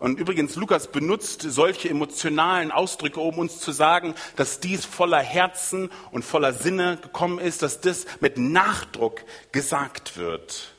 Und 0.00 0.18
übrigens, 0.18 0.56
Lukas 0.56 0.88
benutzt 0.90 1.42
solche 1.42 1.88
emotionalen 1.88 2.72
Ausdrücke, 2.72 3.20
um 3.20 3.38
uns 3.38 3.60
zu 3.60 3.70
sagen, 3.70 4.16
dass 4.34 4.58
dies 4.58 4.84
voller 4.84 5.22
Herzen 5.22 5.90
und 6.10 6.24
voller 6.24 6.52
Sinne 6.52 6.98
gekommen 7.00 7.38
ist, 7.38 7.62
dass 7.62 7.80
das 7.80 8.06
mit 8.18 8.36
Nachdruck 8.36 9.22
gesagt 9.52 10.16
wird. 10.16 10.74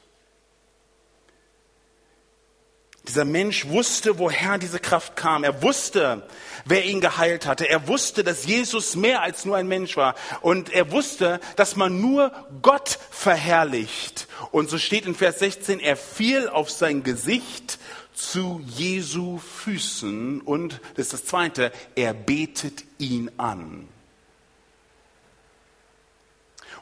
Dieser 3.07 3.25
Mensch 3.25 3.67
wusste, 3.67 4.17
woher 4.17 4.57
diese 4.57 4.79
Kraft 4.79 5.17
kam. 5.17 5.43
Er 5.43 5.61
wusste, 5.61 6.25
wer 6.63 6.85
ihn 6.85 7.01
geheilt 7.01 7.45
hatte. 7.45 7.69
Er 7.69 7.87
wusste, 7.89 8.23
dass 8.23 8.45
Jesus 8.45 8.95
mehr 8.95 9.21
als 9.21 9.43
nur 9.43 9.57
ein 9.57 9.67
Mensch 9.67 9.97
war. 9.97 10.15
Und 10.41 10.71
er 10.71 10.89
wusste, 10.91 11.41
dass 11.57 11.75
man 11.75 11.99
nur 11.99 12.31
Gott 12.61 12.97
verherrlicht. 13.11 14.27
Und 14.51 14.69
so 14.69 14.77
steht 14.77 15.05
in 15.05 15.15
Vers 15.15 15.39
16, 15.39 15.81
er 15.81 15.97
fiel 15.97 16.47
auf 16.47 16.71
sein 16.71 17.03
Gesicht 17.03 17.77
zu 18.13 18.61
Jesu 18.65 19.39
Füßen 19.39 20.41
und, 20.41 20.79
das 20.95 21.07
ist 21.07 21.13
das 21.13 21.25
Zweite, 21.25 21.71
er 21.95 22.13
betet 22.13 22.83
ihn 22.99 23.31
an. 23.37 23.87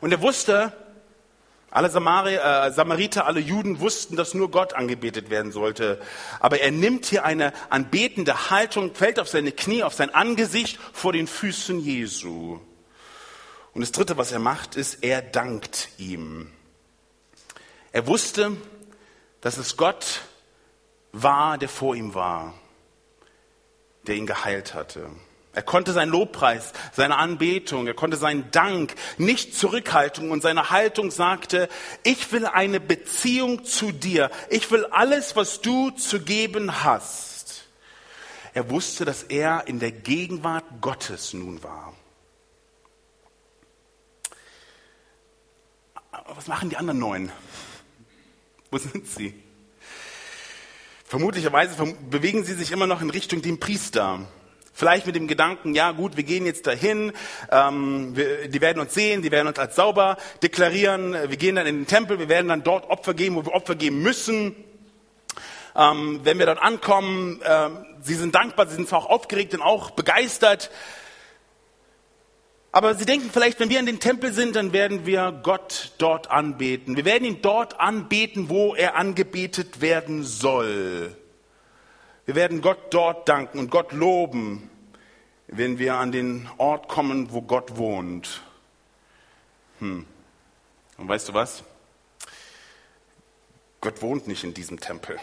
Und 0.02 0.12
er 0.12 0.22
wusste, 0.22 0.74
alle 1.72 1.90
Samari, 1.90 2.36
äh, 2.36 2.72
Samariter, 2.72 3.26
alle 3.26 3.40
Juden 3.40 3.80
wussten, 3.80 4.18
dass 4.18 4.34
nur 4.34 4.52
Gott 4.52 4.74
angebetet 4.74 5.30
werden 5.30 5.54
sollte. 5.54 6.02
Aber 6.42 6.60
er 6.60 6.70
nimmt 6.70 7.06
hier 7.06 7.24
eine 7.24 7.54
anbetende 7.70 8.50
Haltung, 8.50 8.94
fällt 8.94 9.20
auf 9.20 9.30
seine 9.30 9.54
Knie, 9.54 9.82
auf 9.82 9.94
sein 9.94 10.14
Angesicht 10.14 10.78
vor 10.92 11.14
den 11.14 11.28
Füßen 11.28 11.80
Jesu. 11.80 12.60
Und 13.74 13.82
das 13.82 13.94
Dritte, 13.94 14.18
was 14.18 14.34
er 14.34 14.40
macht, 14.40 14.76
ist, 14.76 15.02
er 15.02 15.22
dankt 15.22 15.88
ihm. 15.98 16.52
Er 17.94 18.06
wusste, 18.06 18.58
dass 19.40 19.58
es 19.58 19.78
Gott 19.78 20.22
war, 21.14 21.58
der 21.58 21.70
vor 21.70 21.96
ihm 21.96 22.14
war, 22.14 22.54
der 24.08 24.16
ihn 24.16 24.26
geheilt 24.26 24.74
hatte. 24.74 25.10
Er 25.54 25.62
konnte 25.64 25.92
seinen 25.92 26.12
Lobpreis, 26.12 26.72
seine 26.94 27.18
Anbetung, 27.18 27.86
er 27.86 27.94
konnte 27.94 28.16
seinen 28.16 28.50
Dank 28.52 28.96
nicht 29.18 29.54
zurückhalten 29.54 30.32
und 30.32 30.42
seine 30.42 30.70
Haltung 30.70 31.12
sagte, 31.12 31.68
ich 32.04 32.32
will 32.32 32.46
eine 32.46 32.80
Beziehung 32.80 33.66
zu 33.66 33.92
dir. 33.92 34.32
Ich 34.50 34.72
will 34.72 34.86
alles, 34.86 35.36
was 35.36 35.60
du 35.60 35.92
zu 35.92 36.22
geben 36.22 36.84
hast. 36.84 37.66
Er 38.54 38.70
wusste, 38.70 39.04
dass 39.04 39.24
er 39.24 39.68
in 39.68 39.80
der 39.80 39.92
Gegenwart 39.92 40.64
Gottes 40.80 41.34
nun 41.34 41.62
war. 41.64 41.94
Aber 46.12 46.38
was 46.38 46.48
machen 46.48 46.70
die 46.70 46.78
anderen 46.78 47.00
neun? 47.00 47.32
Wo 48.70 48.78
sind 48.78 49.06
sie? 49.06 49.34
Vermutlicherweise 51.06 51.76
bewegen 52.10 52.46
sie 52.46 52.54
sich 52.54 52.72
immer 52.72 52.88
noch 52.88 53.02
in 53.02 53.10
Richtung 53.10 53.42
dem 53.42 53.60
Priester. 53.60 54.26
Vielleicht 54.82 55.06
mit 55.06 55.16
dem 55.16 55.28
Gedanken, 55.28 55.76
ja 55.76 55.92
gut, 55.92 56.18
wir 56.18 56.24
gehen 56.24 56.44
jetzt 56.44 56.66
dahin, 56.66 57.14
ähm, 57.52 58.16
wir, 58.16 58.48
die 58.48 58.62
werden 58.62 58.80
uns 58.80 58.96
sehen, 58.96 59.22
die 59.22 59.30
werden 59.30 59.48
uns 59.48 59.60
als 59.60 59.76
sauber 59.76 60.18
deklarieren, 60.42 61.14
wir 61.14 61.38
gehen 61.38 61.56
dann 61.56 61.68
in 61.68 61.82
den 61.82 61.86
Tempel, 61.86 62.18
wir 62.18 62.30
werden 62.30 62.48
dann 62.48 62.64
dort 62.64 62.90
Opfer 62.90 63.14
geben, 63.14 63.36
wo 63.36 63.46
wir 63.46 63.54
Opfer 63.54 63.76
geben 63.76 64.02
müssen. 64.02 64.56
Ähm, 65.76 66.22
wenn 66.24 66.40
wir 66.40 66.48
dort 66.48 66.64
ankommen, 66.64 67.40
ähm, 67.46 67.86
sie 68.02 68.16
sind 68.16 68.34
dankbar, 68.34 68.66
sie 68.66 68.74
sind 68.74 68.90
zwar 68.90 69.04
auch 69.04 69.10
aufgeregt 69.12 69.54
und 69.54 69.62
auch 69.62 69.92
begeistert, 69.92 70.72
aber 72.72 72.96
sie 72.96 73.06
denken 73.06 73.30
vielleicht, 73.32 73.60
wenn 73.60 73.70
wir 73.70 73.80
in 73.80 73.86
den 73.86 74.00
Tempel 74.00 74.34
sind, 74.34 74.56
dann 74.56 74.74
werden 74.74 75.06
wir 75.06 75.42
Gott 75.44 75.92
dort 76.00 76.32
anbeten. 76.32 76.98
Wir 76.98 77.06
werden 77.06 77.26
ihn 77.26 77.44
dort 77.44 77.80
anbeten, 77.80 78.50
wo 78.50 78.74
er 78.74 78.96
angebetet 78.96 79.80
werden 79.80 80.24
soll. 80.24 81.16
Wir 82.26 82.36
werden 82.36 82.62
Gott 82.62 82.94
dort 82.94 83.28
danken 83.28 83.58
und 83.58 83.72
Gott 83.72 83.94
loben, 83.94 84.70
wenn 85.48 85.80
wir 85.80 85.96
an 85.96 86.12
den 86.12 86.48
Ort 86.58 86.88
kommen, 86.88 87.32
wo 87.32 87.42
Gott 87.42 87.78
wohnt. 87.78 88.42
Hm. 89.80 90.06
Und 90.98 91.08
weißt 91.08 91.30
du 91.30 91.34
was? 91.34 91.64
Gott 93.82 94.02
wohnt 94.04 94.28
nicht 94.28 94.44
in 94.44 94.54
diesem 94.54 94.80
Tempel. 94.80 95.18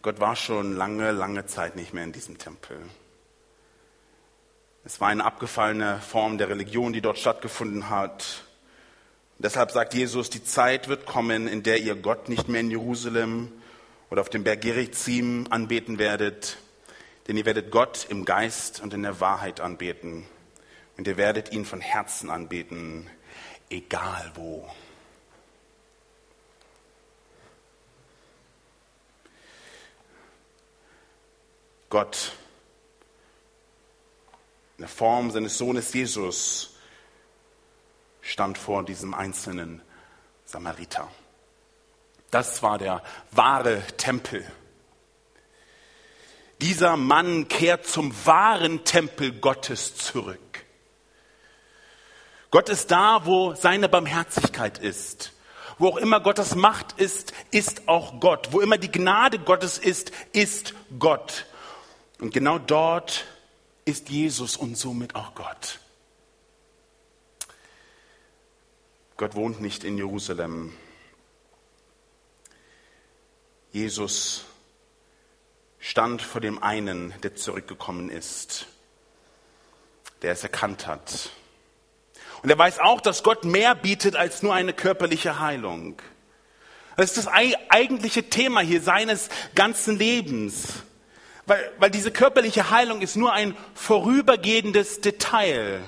Gott 0.00 0.18
war 0.18 0.34
schon 0.34 0.74
lange, 0.74 1.12
lange 1.12 1.44
Zeit 1.44 1.76
nicht 1.76 1.92
mehr 1.92 2.04
in 2.04 2.12
diesem 2.12 2.38
Tempel. 2.38 2.78
Es 4.84 5.00
war 5.00 5.08
eine 5.08 5.24
abgefallene 5.24 6.00
Form 6.00 6.38
der 6.38 6.48
Religion, 6.48 6.94
die 6.94 7.02
dort 7.02 7.18
stattgefunden 7.18 7.90
hat. 7.90 8.44
deshalb 9.38 9.70
sagt 9.70 9.92
Jesus, 9.94 10.30
die 10.30 10.42
Zeit 10.42 10.88
wird 10.88 11.04
kommen, 11.04 11.46
in 11.46 11.62
der 11.62 11.80
ihr 11.80 11.94
Gott 11.94 12.28
nicht 12.28 12.48
mehr 12.48 12.62
in 12.62 12.70
Jerusalem 12.70 13.52
oder 14.12 14.20
auf 14.20 14.28
dem 14.28 14.44
Berg 14.44 14.60
Gerizim 14.60 15.46
anbeten 15.48 15.98
werdet, 15.98 16.58
denn 17.26 17.38
ihr 17.38 17.46
werdet 17.46 17.70
Gott 17.70 18.06
im 18.10 18.26
Geist 18.26 18.82
und 18.82 18.92
in 18.92 19.02
der 19.02 19.20
Wahrheit 19.20 19.58
anbeten. 19.58 20.26
Und 20.98 21.06
ihr 21.06 21.16
werdet 21.16 21.50
ihn 21.50 21.64
von 21.64 21.80
Herzen 21.80 22.28
anbeten, 22.28 23.08
egal 23.70 24.30
wo. 24.34 24.68
Gott 31.88 32.32
in 34.76 34.82
der 34.82 34.88
Form 34.88 35.30
seines 35.30 35.56
Sohnes 35.56 35.90
Jesus 35.94 36.76
stand 38.20 38.58
vor 38.58 38.84
diesem 38.84 39.14
einzelnen 39.14 39.80
Samariter. 40.44 41.10
Das 42.32 42.62
war 42.62 42.78
der 42.78 43.02
wahre 43.30 43.82
Tempel. 43.98 44.42
Dieser 46.62 46.96
Mann 46.96 47.46
kehrt 47.46 47.86
zum 47.86 48.14
wahren 48.24 48.84
Tempel 48.84 49.32
Gottes 49.32 49.96
zurück. 49.96 50.64
Gott 52.50 52.70
ist 52.70 52.90
da, 52.90 53.26
wo 53.26 53.54
seine 53.54 53.88
Barmherzigkeit 53.90 54.78
ist. 54.78 55.32
Wo 55.78 55.88
auch 55.88 55.98
immer 55.98 56.20
Gottes 56.20 56.54
Macht 56.54 56.92
ist, 56.98 57.34
ist 57.50 57.86
auch 57.86 58.18
Gott. 58.18 58.48
Wo 58.52 58.60
immer 58.60 58.78
die 58.78 58.90
Gnade 58.90 59.38
Gottes 59.38 59.76
ist, 59.76 60.10
ist 60.32 60.72
Gott. 60.98 61.44
Und 62.18 62.32
genau 62.32 62.58
dort 62.58 63.26
ist 63.84 64.08
Jesus 64.08 64.56
und 64.56 64.78
somit 64.78 65.16
auch 65.16 65.34
Gott. 65.34 65.80
Gott 69.18 69.34
wohnt 69.34 69.60
nicht 69.60 69.84
in 69.84 69.98
Jerusalem. 69.98 70.72
Jesus 73.72 74.44
stand 75.78 76.20
vor 76.20 76.42
dem 76.42 76.62
einen, 76.62 77.14
der 77.22 77.34
zurückgekommen 77.34 78.10
ist, 78.10 78.66
der 80.20 80.32
es 80.32 80.42
erkannt 80.42 80.86
hat. 80.86 81.30
Und 82.42 82.50
er 82.50 82.58
weiß 82.58 82.80
auch, 82.80 83.00
dass 83.00 83.22
Gott 83.22 83.44
mehr 83.44 83.74
bietet 83.74 84.14
als 84.14 84.42
nur 84.42 84.54
eine 84.54 84.74
körperliche 84.74 85.40
Heilung. 85.40 86.00
Das 86.96 87.16
ist 87.16 87.26
das 87.26 87.28
eigentliche 87.28 88.28
Thema 88.28 88.60
hier 88.60 88.82
seines 88.82 89.30
ganzen 89.54 89.96
Lebens. 89.96 90.82
Weil, 91.46 91.72
weil 91.78 91.90
diese 91.90 92.10
körperliche 92.10 92.70
Heilung 92.70 93.00
ist 93.00 93.16
nur 93.16 93.32
ein 93.32 93.56
vorübergehendes 93.74 95.00
Detail. 95.00 95.80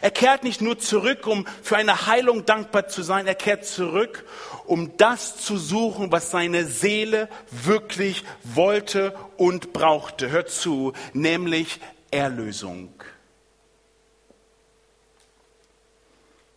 Er 0.00 0.10
kehrt 0.10 0.44
nicht 0.44 0.60
nur 0.60 0.78
zurück, 0.78 1.26
um 1.26 1.46
für 1.62 1.76
eine 1.76 2.06
Heilung 2.06 2.44
dankbar 2.44 2.88
zu 2.88 3.02
sein, 3.02 3.26
er 3.26 3.34
kehrt 3.34 3.66
zurück, 3.66 4.24
um 4.64 4.96
das 4.96 5.36
zu 5.36 5.58
suchen, 5.58 6.12
was 6.12 6.30
seine 6.30 6.64
Seele 6.66 7.28
wirklich 7.50 8.24
wollte 8.42 9.14
und 9.36 9.72
brauchte. 9.72 10.30
Hört 10.30 10.50
zu, 10.50 10.92
nämlich 11.12 11.80
Erlösung. 12.10 12.92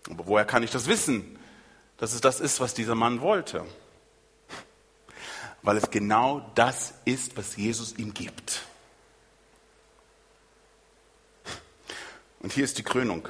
Aber 0.09 0.27
woher 0.27 0.45
kann 0.45 0.63
ich 0.63 0.71
das 0.71 0.88
wissen, 0.88 1.39
dass 1.97 2.13
es 2.13 2.21
das 2.21 2.39
ist, 2.39 2.59
was 2.59 2.73
dieser 2.73 2.95
Mann 2.95 3.21
wollte? 3.21 3.65
weil 5.65 5.77
es 5.77 5.89
genau 5.89 6.51
das 6.53 6.93
ist, 7.05 7.35
was 7.38 7.57
Jesus 7.57 7.97
ihm 7.97 8.13
gibt. 8.13 8.61
Und 12.45 12.53
hier 12.53 12.65
ist 12.65 12.77
die 12.77 12.84
Krönung. 12.84 13.27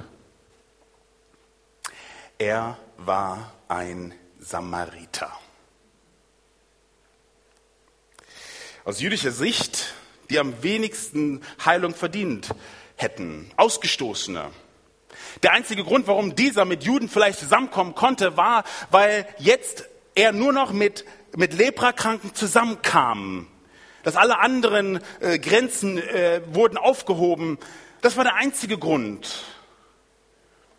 Er 2.37 2.77
war 2.97 3.53
ein 3.69 4.13
Samariter. 4.39 5.31
Aus 8.83 8.99
jüdischer 8.99 9.31
Sicht, 9.31 9.93
die 10.29 10.37
am 10.37 10.61
wenigsten 10.63 11.41
Heilung 11.63 11.95
verdient 11.95 12.49
hätten, 12.97 13.49
Ausgestoßene. 13.55 14.51
Der 15.43 15.53
einzige 15.53 15.85
Grund, 15.85 16.07
warum 16.07 16.35
dieser 16.35 16.65
mit 16.65 16.83
Juden 16.83 17.07
vielleicht 17.07 17.39
zusammenkommen 17.39 17.95
konnte, 17.95 18.35
war, 18.35 18.65
weil 18.91 19.25
jetzt 19.37 19.85
er 20.13 20.33
nur 20.33 20.51
noch 20.51 20.73
mit, 20.73 21.05
mit 21.37 21.53
Leprakranken 21.53 22.35
zusammenkam. 22.35 23.47
Dass 24.03 24.17
alle 24.17 24.39
anderen 24.39 24.99
äh, 25.21 25.39
Grenzen 25.39 25.99
äh, 25.99 26.41
wurden 26.47 26.77
aufgehoben. 26.77 27.59
Das 28.01 28.17
war 28.17 28.23
der 28.23 28.35
einzige 28.35 28.77
Grund. 28.77 29.45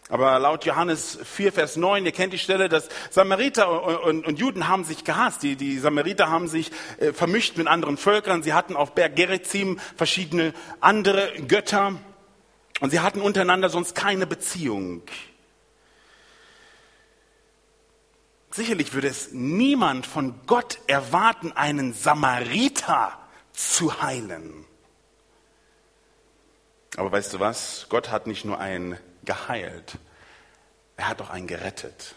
Aber 0.08 0.38
laut 0.38 0.64
Johannes 0.64 1.18
4, 1.24 1.52
Vers 1.52 1.76
9, 1.76 2.06
ihr 2.06 2.12
kennt 2.12 2.32
die 2.32 2.38
Stelle, 2.38 2.68
dass 2.68 2.88
Samariter 3.10 3.82
und, 3.82 3.96
und, 3.96 4.26
und 4.26 4.38
Juden 4.38 4.68
haben 4.68 4.84
sich 4.84 5.02
gehasst. 5.02 5.42
Die, 5.42 5.56
die 5.56 5.78
Samariter 5.78 6.30
haben 6.30 6.46
sich 6.46 6.70
äh, 6.98 7.12
vermischt 7.12 7.56
mit 7.56 7.66
anderen 7.66 7.96
Völkern. 7.96 8.44
Sie 8.44 8.52
hatten 8.52 8.76
auf 8.76 8.94
Berg 8.94 9.16
Gerizim 9.16 9.80
verschiedene 9.96 10.54
andere 10.80 11.32
Götter. 11.48 11.94
Und 12.80 12.90
sie 12.90 13.00
hatten 13.00 13.20
untereinander 13.20 13.68
sonst 13.68 13.96
keine 13.96 14.26
Beziehung. 14.26 15.02
Sicherlich 18.52 18.94
würde 18.94 19.08
es 19.08 19.32
niemand 19.32 20.06
von 20.06 20.34
Gott 20.46 20.78
erwarten, 20.86 21.52
einen 21.52 21.92
Samariter 21.92 23.18
zu 23.52 24.00
heilen. 24.02 24.66
Aber 26.94 27.10
weißt 27.10 27.34
du 27.34 27.40
was? 27.40 27.86
Gott 27.88 28.10
hat 28.10 28.26
nicht 28.26 28.44
nur 28.44 28.60
einen 28.60 28.98
geheilt, 29.24 29.98
er 30.96 31.08
hat 31.08 31.20
auch 31.20 31.30
einen 31.30 31.46
gerettet. 31.46 32.14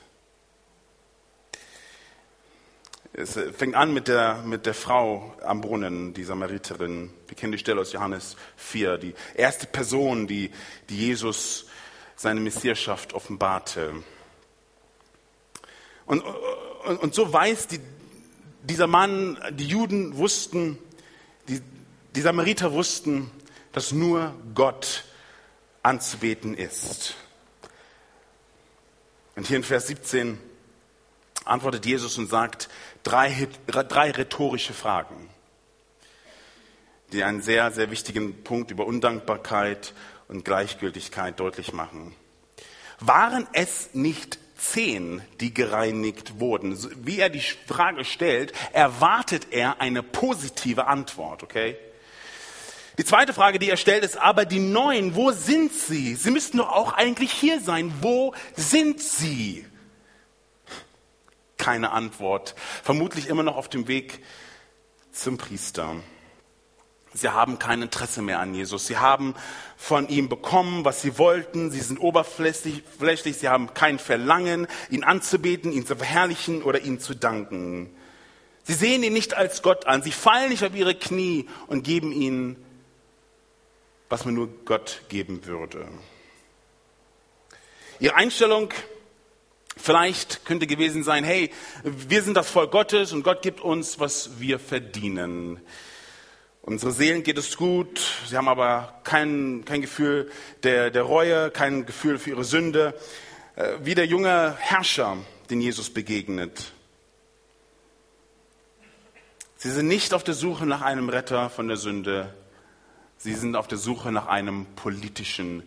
Es 3.11 3.39
fängt 3.57 3.75
an 3.75 3.91
mit 3.91 4.07
der, 4.07 4.43
mit 4.45 4.67
der 4.67 4.75
Frau 4.75 5.35
am 5.41 5.61
Brunnen, 5.61 6.13
die 6.13 6.23
Samariterin. 6.23 7.11
Wir 7.27 7.35
kennen 7.35 7.51
die 7.51 7.57
Stelle 7.57 7.81
aus 7.81 7.91
Johannes 7.91 8.37
4, 8.55 8.99
die 8.99 9.15
erste 9.33 9.65
Person, 9.65 10.27
die, 10.27 10.51
die 10.89 10.97
Jesus 11.07 11.65
seine 12.15 12.39
Messierschaft 12.39 13.13
offenbarte. 13.13 14.03
Und, 16.05 16.21
und, 16.21 16.97
und 16.97 17.15
so 17.15 17.33
weiß 17.33 17.67
die, 17.67 17.79
dieser 18.63 18.87
Mann, 18.87 19.39
die 19.51 19.67
Juden 19.67 20.17
wussten, 20.17 20.77
die, 21.47 21.61
die 22.15 22.21
Samariter 22.21 22.73
wussten, 22.73 23.31
dass 23.71 23.91
nur 23.91 24.33
Gott 24.55 25.03
anzubeten 25.83 26.55
ist. 26.55 27.15
Und 29.35 29.47
hier 29.47 29.57
in 29.57 29.63
Vers 29.63 29.87
17 29.87 30.37
antwortet 31.45 31.85
Jesus 31.85 32.17
und 32.17 32.27
sagt 32.27 32.69
drei, 33.03 33.47
drei 33.67 34.11
rhetorische 34.11 34.73
Fragen, 34.73 35.29
die 37.11 37.23
einen 37.23 37.41
sehr, 37.41 37.71
sehr 37.71 37.91
wichtigen 37.91 38.43
Punkt 38.43 38.71
über 38.71 38.85
Undankbarkeit 38.85 39.93
und 40.27 40.45
Gleichgültigkeit 40.45 41.39
deutlich 41.39 41.73
machen. 41.73 42.15
Waren 42.99 43.47
es 43.53 43.89
nicht 43.93 44.37
zehn, 44.57 45.21
die 45.39 45.53
gereinigt 45.53 46.39
wurden? 46.39 46.77
Wie 47.05 47.19
er 47.19 47.29
die 47.29 47.39
Frage 47.39 48.03
stellt, 48.03 48.53
erwartet 48.73 49.47
er 49.51 49.79
eine 49.79 50.03
positive 50.03 50.87
Antwort, 50.87 51.43
okay? 51.43 51.77
Die 52.99 53.05
zweite 53.05 53.33
Frage, 53.33 53.57
die 53.57 53.69
er 53.69 53.77
stellt, 53.77 54.03
ist 54.03 54.17
aber 54.17 54.45
die 54.45 54.59
neun, 54.59 55.15
wo 55.15 55.31
sind 55.31 55.73
sie? 55.73 56.13
Sie 56.13 56.29
müssten 56.29 56.57
doch 56.57 56.69
auch 56.69 56.93
eigentlich 56.93 57.31
hier 57.31 57.59
sein. 57.59 57.91
Wo 58.01 58.35
sind 58.55 59.01
sie? 59.01 59.65
keine 61.59 61.91
Antwort. 61.91 62.55
Vermutlich 62.83 63.27
immer 63.27 63.43
noch 63.43 63.55
auf 63.55 63.69
dem 63.69 63.87
Weg 63.87 64.23
zum 65.11 65.37
Priester. 65.37 65.97
Sie 67.13 67.29
haben 67.29 67.59
kein 67.59 67.83
Interesse 67.83 68.23
mehr 68.23 68.39
an 68.39 68.55
Jesus. 68.55 68.87
Sie 68.87 68.97
haben 68.97 69.35
von 69.77 70.07
ihm 70.07 70.29
bekommen, 70.29 70.85
was 70.85 71.01
sie 71.01 71.17
wollten. 71.19 71.69
Sie 71.69 71.81
sind 71.81 71.99
oberflächlich. 71.99 73.37
Sie 73.37 73.49
haben 73.49 73.73
kein 73.75 73.99
Verlangen, 73.99 74.67
ihn 74.89 75.03
anzubeten, 75.03 75.71
ihn 75.71 75.85
zu 75.85 75.95
verherrlichen 75.95 76.63
oder 76.63 76.81
ihm 76.81 76.99
zu 76.99 77.15
danken. 77.15 77.95
Sie 78.63 78.73
sehen 78.73 79.03
ihn 79.03 79.13
nicht 79.13 79.35
als 79.35 79.61
Gott 79.61 79.85
an. 79.85 80.01
Sie 80.01 80.11
fallen 80.11 80.49
nicht 80.49 80.63
auf 80.63 80.75
ihre 80.75 80.95
Knie 80.95 81.47
und 81.67 81.83
geben 81.83 82.11
ihm, 82.11 82.55
was 84.09 84.25
man 84.25 84.33
nur 84.33 84.49
Gott 84.65 85.03
geben 85.07 85.45
würde. 85.45 85.87
Ihre 87.99 88.15
Einstellung 88.15 88.73
Vielleicht 89.81 90.43
könnte 90.43 90.67
gewesen 90.67 91.03
sein, 91.03 91.23
hey, 91.23 91.51
wir 91.83 92.21
sind 92.21 92.35
das 92.35 92.49
Volk 92.49 92.71
Gottes 92.71 93.13
und 93.13 93.23
Gott 93.23 93.41
gibt 93.41 93.61
uns, 93.61 93.97
was 93.97 94.37
wir 94.37 94.59
verdienen. 94.59 95.61
Unsere 96.61 96.91
Seelen 96.91 97.23
geht 97.23 97.37
es 97.37 97.55
gut, 97.55 98.01
sie 98.27 98.35
haben 98.35 98.49
aber 98.49 98.99
kein, 99.05 99.63
kein 99.63 99.79
Gefühl 99.79 100.29
der, 100.63 100.91
der 100.91 101.03
Reue, 101.03 101.49
kein 101.49 101.85
Gefühl 101.85 102.19
für 102.19 102.31
ihre 102.31 102.43
Sünde. 102.43 102.93
Äh, 103.55 103.77
wie 103.81 103.95
der 103.95 104.05
junge 104.05 104.55
Herrscher, 104.59 105.17
den 105.49 105.61
Jesus 105.61 105.89
begegnet. 105.89 106.73
Sie 109.55 109.71
sind 109.71 109.87
nicht 109.87 110.13
auf 110.13 110.23
der 110.23 110.33
Suche 110.33 110.65
nach 110.65 110.81
einem 110.81 111.09
Retter 111.09 111.49
von 111.49 111.69
der 111.69 111.77
Sünde, 111.77 112.33
sie 113.19 113.35
sind 113.35 113.55
auf 113.55 113.67
der 113.67 113.77
Suche 113.77 114.11
nach 114.11 114.25
einem 114.27 114.65
politischen 114.75 115.63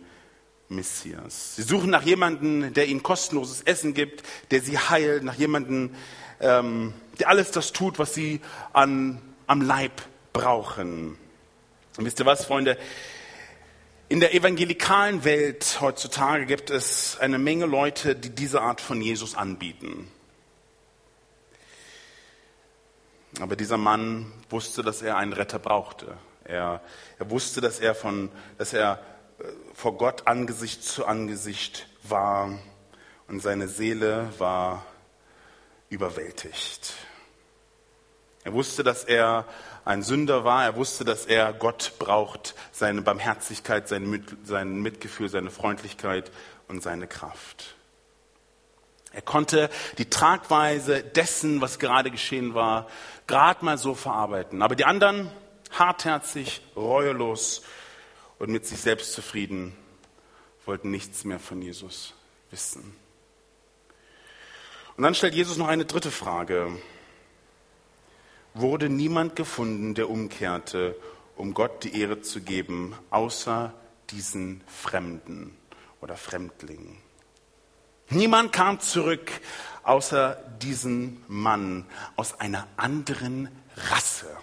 Messias. 0.67 1.55
Sie 1.55 1.61
suchen 1.61 1.89
nach 1.89 2.01
jemandem, 2.01 2.73
der 2.73 2.87
ihnen 2.87 3.03
kostenloses 3.03 3.61
Essen 3.61 3.93
gibt, 3.93 4.23
der 4.51 4.61
sie 4.61 4.77
heilt, 4.77 5.23
nach 5.23 5.35
jemandem, 5.35 5.95
ähm, 6.41 6.93
der 7.19 7.29
alles 7.29 7.51
das 7.51 7.71
tut, 7.71 7.99
was 7.99 8.13
sie 8.13 8.41
an, 8.73 9.21
am 9.47 9.61
Leib 9.61 10.01
brauchen. 10.33 11.17
Und 11.97 12.05
wisst 12.05 12.19
ihr 12.19 12.25
was, 12.25 12.45
Freunde? 12.45 12.77
In 14.09 14.19
der 14.19 14.33
evangelikalen 14.33 15.23
Welt 15.23 15.77
heutzutage 15.79 16.45
gibt 16.45 16.71
es 16.71 17.17
eine 17.19 17.37
Menge 17.37 17.65
Leute, 17.65 18.15
die 18.15 18.31
diese 18.31 18.61
Art 18.61 18.81
von 18.81 18.99
Jesus 19.01 19.35
anbieten. 19.35 20.11
Aber 23.39 23.55
dieser 23.55 23.77
Mann 23.77 24.31
wusste, 24.49 24.83
dass 24.83 25.01
er 25.01 25.17
einen 25.17 25.33
Retter 25.33 25.59
brauchte. 25.59 26.17
Er, 26.45 26.81
er 27.19 27.29
wusste, 27.29 27.61
dass 27.61 27.79
er, 27.79 27.95
von, 27.95 28.31
dass 28.57 28.73
er 28.73 28.99
vor 29.73 29.97
Gott 29.97 30.27
Angesicht 30.27 30.83
zu 30.83 31.05
Angesicht 31.05 31.87
war 32.03 32.57
und 33.27 33.41
seine 33.41 33.67
Seele 33.67 34.29
war 34.37 34.85
überwältigt. 35.89 36.93
Er 38.43 38.53
wusste, 38.53 38.83
dass 38.83 39.03
er 39.03 39.45
ein 39.85 40.03
Sünder 40.03 40.43
war. 40.43 40.63
Er 40.63 40.75
wusste, 40.75 41.05
dass 41.05 41.25
er 41.25 41.53
Gott 41.53 41.93
braucht, 41.99 42.55
seine 42.71 43.01
Barmherzigkeit, 43.01 43.87
sein, 43.87 44.09
Mitgefühl, 44.81 45.29
seine 45.29 45.49
Freundlichkeit 45.49 46.31
und 46.67 46.83
seine 46.83 47.07
Kraft. 47.07 47.75
Er 49.11 49.21
konnte 49.21 49.69
die 49.99 50.09
Tragweise 50.09 51.03
dessen, 51.03 51.61
was 51.61 51.77
gerade 51.79 52.09
geschehen 52.09 52.55
war, 52.55 52.87
gerade 53.27 53.63
mal 53.63 53.77
so 53.77 53.93
verarbeiten. 53.93 54.61
Aber 54.61 54.75
die 54.75 54.85
anderen, 54.85 55.31
hartherzig, 55.79 56.61
reuelos, 56.75 57.63
und 58.39 58.49
mit 58.49 58.65
sich 58.65 58.81
selbst 58.81 59.13
zufrieden, 59.13 59.73
wollten 60.65 60.91
nichts 60.91 61.23
mehr 61.23 61.39
von 61.39 61.61
Jesus 61.61 62.13
wissen. 62.51 62.93
Und 64.97 65.03
dann 65.03 65.15
stellt 65.15 65.33
Jesus 65.33 65.57
noch 65.57 65.67
eine 65.67 65.85
dritte 65.85 66.11
Frage. 66.11 66.77
Wurde 68.53 68.89
niemand 68.89 69.35
gefunden, 69.35 69.95
der 69.95 70.09
umkehrte, 70.09 70.95
um 71.35 71.53
Gott 71.53 71.83
die 71.83 71.99
Ehre 71.99 72.21
zu 72.21 72.41
geben, 72.41 72.95
außer 73.09 73.73
diesen 74.09 74.61
Fremden 74.67 75.57
oder 76.01 76.17
Fremdlingen? 76.17 76.97
Niemand 78.09 78.51
kam 78.51 78.81
zurück, 78.81 79.31
außer 79.83 80.35
diesen 80.61 81.23
Mann 81.27 81.87
aus 82.15 82.39
einer 82.39 82.67
anderen 82.75 83.47
Rasse. 83.89 84.37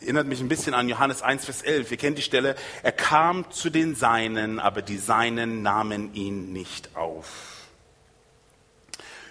Erinnert 0.00 0.28
mich 0.28 0.40
ein 0.40 0.48
bisschen 0.48 0.74
an 0.74 0.88
Johannes 0.88 1.22
1, 1.22 1.44
Vers 1.44 1.62
11. 1.62 1.90
Ihr 1.90 1.96
kennt 1.96 2.18
die 2.18 2.22
Stelle. 2.22 2.54
Er 2.84 2.92
kam 2.92 3.50
zu 3.50 3.68
den 3.68 3.96
Seinen, 3.96 4.60
aber 4.60 4.80
die 4.80 4.96
Seinen 4.96 5.62
nahmen 5.62 6.14
ihn 6.14 6.52
nicht 6.52 6.94
auf. 6.96 7.58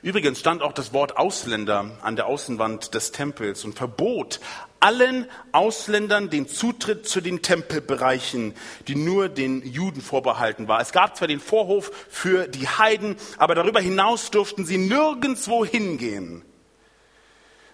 Übrigens 0.01 0.39
stand 0.39 0.61
auch 0.61 0.73
das 0.73 0.93
Wort 0.93 1.17
Ausländer 1.17 1.97
an 2.01 2.17
der 2.17 2.27
Außenwand 2.27 2.93
des 2.93 3.11
Tempels 3.11 3.63
und 3.63 3.75
verbot 3.75 4.39
allen 4.79 5.25
Ausländern 5.53 6.29
den 6.29 6.47
Zutritt 6.47 7.07
zu 7.07 7.21
den 7.21 7.41
Tempelbereichen, 7.41 8.53
die 8.87 8.95
nur 8.95 9.29
den 9.29 9.65
Juden 9.65 10.01
vorbehalten 10.01 10.67
war. 10.67 10.81
Es 10.81 10.91
gab 10.91 11.17
zwar 11.17 11.27
den 11.27 11.39
Vorhof 11.39 11.91
für 12.09 12.47
die 12.47 12.67
Heiden, 12.67 13.15
aber 13.37 13.55
darüber 13.55 13.79
hinaus 13.79 14.31
durften 14.31 14.65
sie 14.65 14.77
nirgendwo 14.77 15.65
hingehen. 15.65 16.43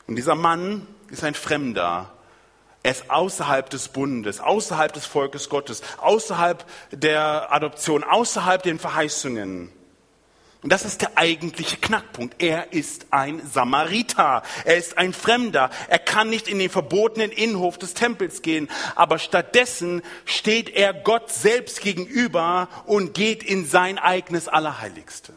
Und 0.07 0.15
dieser 0.15 0.35
Mann 0.35 0.87
ist 1.09 1.23
ein 1.23 1.33
Fremder 1.33 2.13
Er 2.83 2.91
ist 2.91 3.09
außerhalb 3.09 3.69
des 3.69 3.87
Bundes, 3.87 4.41
außerhalb 4.41 4.91
des 4.91 5.05
Volkes 5.05 5.47
Gottes, 5.47 5.81
außerhalb 5.97 6.65
der 6.91 7.51
Adoption, 7.51 8.03
außerhalb 8.03 8.61
den 8.61 8.77
Verheißungen. 8.77 9.71
Und 10.61 10.71
das 10.71 10.85
ist 10.85 11.01
der 11.01 11.17
eigentliche 11.17 11.75
Knackpunkt. 11.75 12.41
Er 12.41 12.71
ist 12.71 13.07
ein 13.11 13.45
Samariter. 13.45 14.43
Er 14.63 14.77
ist 14.77 14.97
ein 14.97 15.11
Fremder. 15.11 15.69
Er 15.89 15.99
kann 15.99 16.29
nicht 16.29 16.47
in 16.47 16.57
den 16.57 16.69
verbotenen 16.69 17.31
Innenhof 17.31 17.77
des 17.77 17.93
Tempels 17.93 18.41
gehen. 18.41 18.69
Aber 18.95 19.19
stattdessen 19.19 20.01
steht 20.23 20.69
er 20.69 20.93
Gott 20.93 21.31
selbst 21.31 21.81
gegenüber 21.81 22.69
und 22.85 23.13
geht 23.13 23.43
in 23.43 23.65
sein 23.65 23.97
eigenes 23.97 24.47
Allerheiligste. 24.47 25.33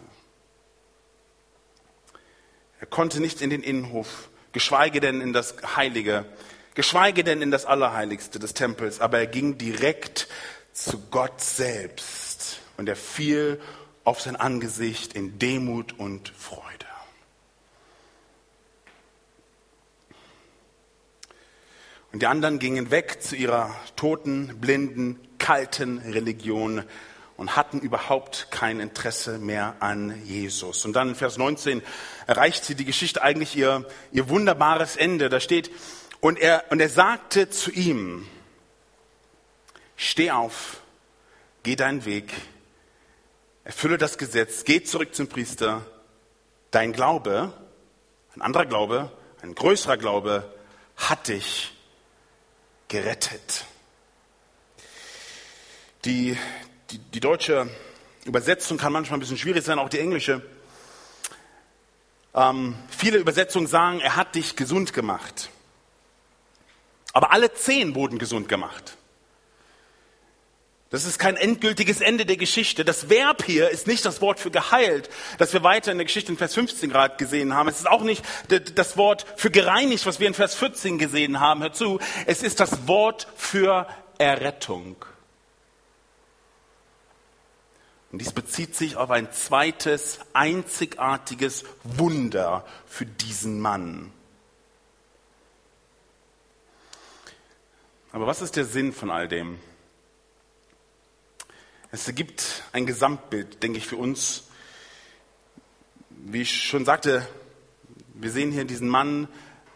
Er 2.78 2.86
konnte 2.86 3.20
nicht 3.20 3.40
in 3.40 3.50
den 3.50 3.64
Innenhof, 3.64 4.28
geschweige 4.52 5.00
denn 5.00 5.20
in 5.20 5.32
das 5.32 5.56
Heilige, 5.74 6.24
geschweige 6.76 7.24
denn 7.24 7.42
in 7.42 7.50
das 7.50 7.64
Allerheiligste 7.64 8.38
des 8.38 8.54
Tempels. 8.54 9.00
Aber 9.00 9.18
er 9.18 9.26
ging 9.26 9.58
direkt 9.58 10.28
zu 10.72 11.00
Gott 11.10 11.40
selbst. 11.40 12.60
Und 12.76 12.88
er 12.88 12.94
fiel 12.94 13.60
auf 14.04 14.20
sein 14.20 14.36
Angesicht 14.36 15.14
in 15.14 15.40
Demut 15.40 15.98
und 15.98 16.28
Freude. 16.28 16.62
Und 22.12 22.22
die 22.22 22.26
anderen 22.26 22.58
gingen 22.58 22.90
weg 22.90 23.20
zu 23.20 23.36
ihrer 23.36 23.74
toten, 23.96 24.58
blinden, 24.60 25.18
kalten 25.38 25.98
Religion 25.98 26.84
und 27.36 27.56
hatten 27.56 27.80
überhaupt 27.80 28.48
kein 28.50 28.80
Interesse 28.80 29.38
mehr 29.38 29.76
an 29.80 30.22
Jesus. 30.24 30.84
Und 30.84 30.94
dann 30.94 31.10
in 31.10 31.14
Vers 31.14 31.36
19 31.36 31.82
erreicht 32.26 32.64
sie 32.64 32.74
die 32.74 32.86
Geschichte 32.86 33.22
eigentlich 33.22 33.56
ihr, 33.56 33.86
ihr 34.12 34.28
wunderbares 34.30 34.96
Ende. 34.96 35.28
Da 35.28 35.40
steht, 35.40 35.70
und 36.26 36.40
er, 36.40 36.64
und 36.70 36.80
er 36.80 36.88
sagte 36.88 37.50
zu 37.50 37.70
ihm, 37.70 38.26
steh 39.96 40.32
auf, 40.32 40.80
geh 41.62 41.76
deinen 41.76 42.04
Weg, 42.04 42.32
erfülle 43.62 43.96
das 43.96 44.18
Gesetz, 44.18 44.64
geh 44.64 44.82
zurück 44.82 45.14
zum 45.14 45.28
Priester. 45.28 45.86
Dein 46.72 46.92
Glaube, 46.92 47.52
ein 48.34 48.42
anderer 48.42 48.66
Glaube, 48.66 49.12
ein 49.40 49.54
größerer 49.54 49.98
Glaube 49.98 50.52
hat 50.96 51.28
dich 51.28 51.72
gerettet. 52.88 53.64
Die, 56.06 56.36
die, 56.90 56.98
die 56.98 57.20
deutsche 57.20 57.70
Übersetzung 58.24 58.78
kann 58.78 58.92
manchmal 58.92 59.18
ein 59.18 59.20
bisschen 59.20 59.38
schwierig 59.38 59.64
sein, 59.64 59.78
auch 59.78 59.88
die 59.88 60.00
englische. 60.00 60.42
Ähm, 62.34 62.74
viele 62.88 63.18
Übersetzungen 63.18 63.68
sagen, 63.68 64.00
er 64.00 64.16
hat 64.16 64.34
dich 64.34 64.56
gesund 64.56 64.92
gemacht. 64.92 65.50
Aber 67.16 67.32
alle 67.32 67.50
zehn 67.54 67.94
wurden 67.94 68.18
gesund 68.18 68.46
gemacht. 68.46 68.98
Das 70.90 71.06
ist 71.06 71.18
kein 71.18 71.38
endgültiges 71.38 72.02
Ende 72.02 72.26
der 72.26 72.36
Geschichte. 72.36 72.84
Das 72.84 73.08
Verb 73.08 73.42
hier 73.42 73.70
ist 73.70 73.86
nicht 73.86 74.04
das 74.04 74.20
Wort 74.20 74.38
für 74.38 74.50
geheilt, 74.50 75.08
das 75.38 75.54
wir 75.54 75.62
weiter 75.62 75.92
in 75.92 75.96
der 75.96 76.04
Geschichte 76.04 76.30
in 76.30 76.36
Vers 76.36 76.52
15 76.52 76.90
gerade 76.90 77.16
gesehen 77.16 77.54
haben. 77.54 77.70
Es 77.70 77.78
ist 77.78 77.88
auch 77.88 78.02
nicht 78.02 78.22
das 78.50 78.98
Wort 78.98 79.24
für 79.36 79.50
gereinigt, 79.50 80.04
was 80.04 80.20
wir 80.20 80.28
in 80.28 80.34
Vers 80.34 80.56
14 80.56 80.98
gesehen 80.98 81.40
haben. 81.40 81.62
Hör 81.62 81.72
zu, 81.72 82.00
es 82.26 82.42
ist 82.42 82.60
das 82.60 82.86
Wort 82.86 83.28
für 83.34 83.86
Errettung. 84.18 85.02
Und 88.12 88.18
dies 88.18 88.32
bezieht 88.32 88.76
sich 88.76 88.96
auf 88.96 89.10
ein 89.10 89.32
zweites, 89.32 90.18
einzigartiges 90.34 91.64
Wunder 91.82 92.66
für 92.86 93.06
diesen 93.06 93.58
Mann. 93.58 94.12
Aber 98.16 98.26
was 98.26 98.40
ist 98.40 98.56
der 98.56 98.64
Sinn 98.64 98.94
von 98.94 99.10
all 99.10 99.28
dem? 99.28 99.58
Es 101.90 102.06
ergibt 102.06 102.62
ein 102.72 102.86
Gesamtbild, 102.86 103.62
denke 103.62 103.76
ich, 103.76 103.86
für 103.86 103.98
uns. 103.98 104.44
Wie 106.08 106.40
ich 106.40 106.62
schon 106.62 106.86
sagte, 106.86 107.28
wir 108.14 108.30
sehen 108.30 108.52
hier 108.52 108.64
diesen 108.64 108.88
Mann 108.88 109.28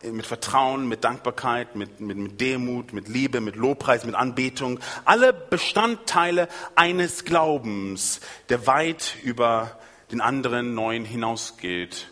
mit 0.03 0.25
Vertrauen, 0.25 0.89
mit 0.89 1.05
Dankbarkeit, 1.05 1.77
mit, 1.77 2.01
mit, 2.01 2.17
mit 2.17 2.41
Demut, 2.41 2.95
mit 2.95 3.09
Liebe, 3.09 3.43
mit 3.43 3.57
Lobpreis, 3.57 4.07
mit 4.07 4.15
Anbetung. 4.15 4.81
Alle 5.05 5.35
Bestandteile 5.35 6.49
eines 6.77 7.27
Glaubens, 7.27 8.21
der 8.49 8.67
weit 8.67 9.17
über 9.23 9.79
den 10.13 10.23
anderen 10.23 10.75
Neuen 10.75 11.05
hinausgeht. 11.05 12.11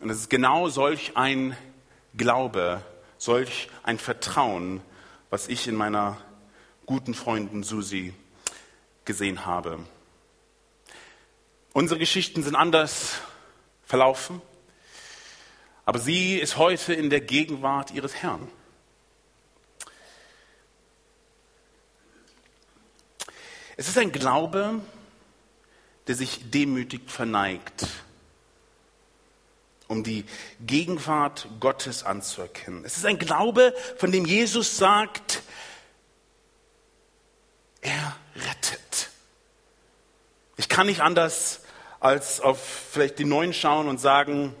Und 0.00 0.10
es 0.10 0.18
ist 0.18 0.28
genau 0.28 0.68
solch 0.68 1.16
ein 1.16 1.56
Glaube, 2.14 2.82
solch 3.16 3.70
ein 3.84 3.98
Vertrauen, 3.98 4.82
was 5.30 5.48
ich 5.48 5.66
in 5.66 5.74
meiner 5.74 6.18
guten 6.86 7.14
Freundin 7.14 7.62
Susi 7.62 8.14
gesehen 9.04 9.44
habe. 9.44 9.78
Unsere 11.72 11.98
Geschichten 11.98 12.42
sind 12.42 12.54
anders 12.54 13.18
verlaufen, 13.84 14.40
aber 15.84 15.98
sie 15.98 16.36
ist 16.38 16.56
heute 16.56 16.94
in 16.94 17.10
der 17.10 17.20
Gegenwart 17.20 17.90
ihres 17.90 18.14
Herrn. 18.14 18.48
Es 23.76 23.88
ist 23.88 23.98
ein 23.98 24.12
Glaube, 24.12 24.80
der 26.06 26.14
sich 26.14 26.50
demütig 26.50 27.10
verneigt, 27.10 27.86
um 29.88 30.02
die 30.02 30.24
Gegenwart 30.60 31.48
Gottes 31.60 32.02
anzuerkennen. 32.02 32.84
Es 32.84 32.96
ist 32.96 33.06
ein 33.06 33.18
Glaube, 33.18 33.74
von 33.96 34.10
dem 34.12 34.24
Jesus 34.24 34.76
sagt, 34.76 35.42
er 37.80 38.16
rettet. 38.34 39.10
Ich 40.56 40.68
kann 40.68 40.86
nicht 40.86 41.00
anders 41.00 41.60
als 42.00 42.40
auf 42.40 42.60
vielleicht 42.90 43.18
die 43.18 43.24
Neuen 43.24 43.52
schauen 43.52 43.88
und 43.88 44.00
sagen, 44.00 44.54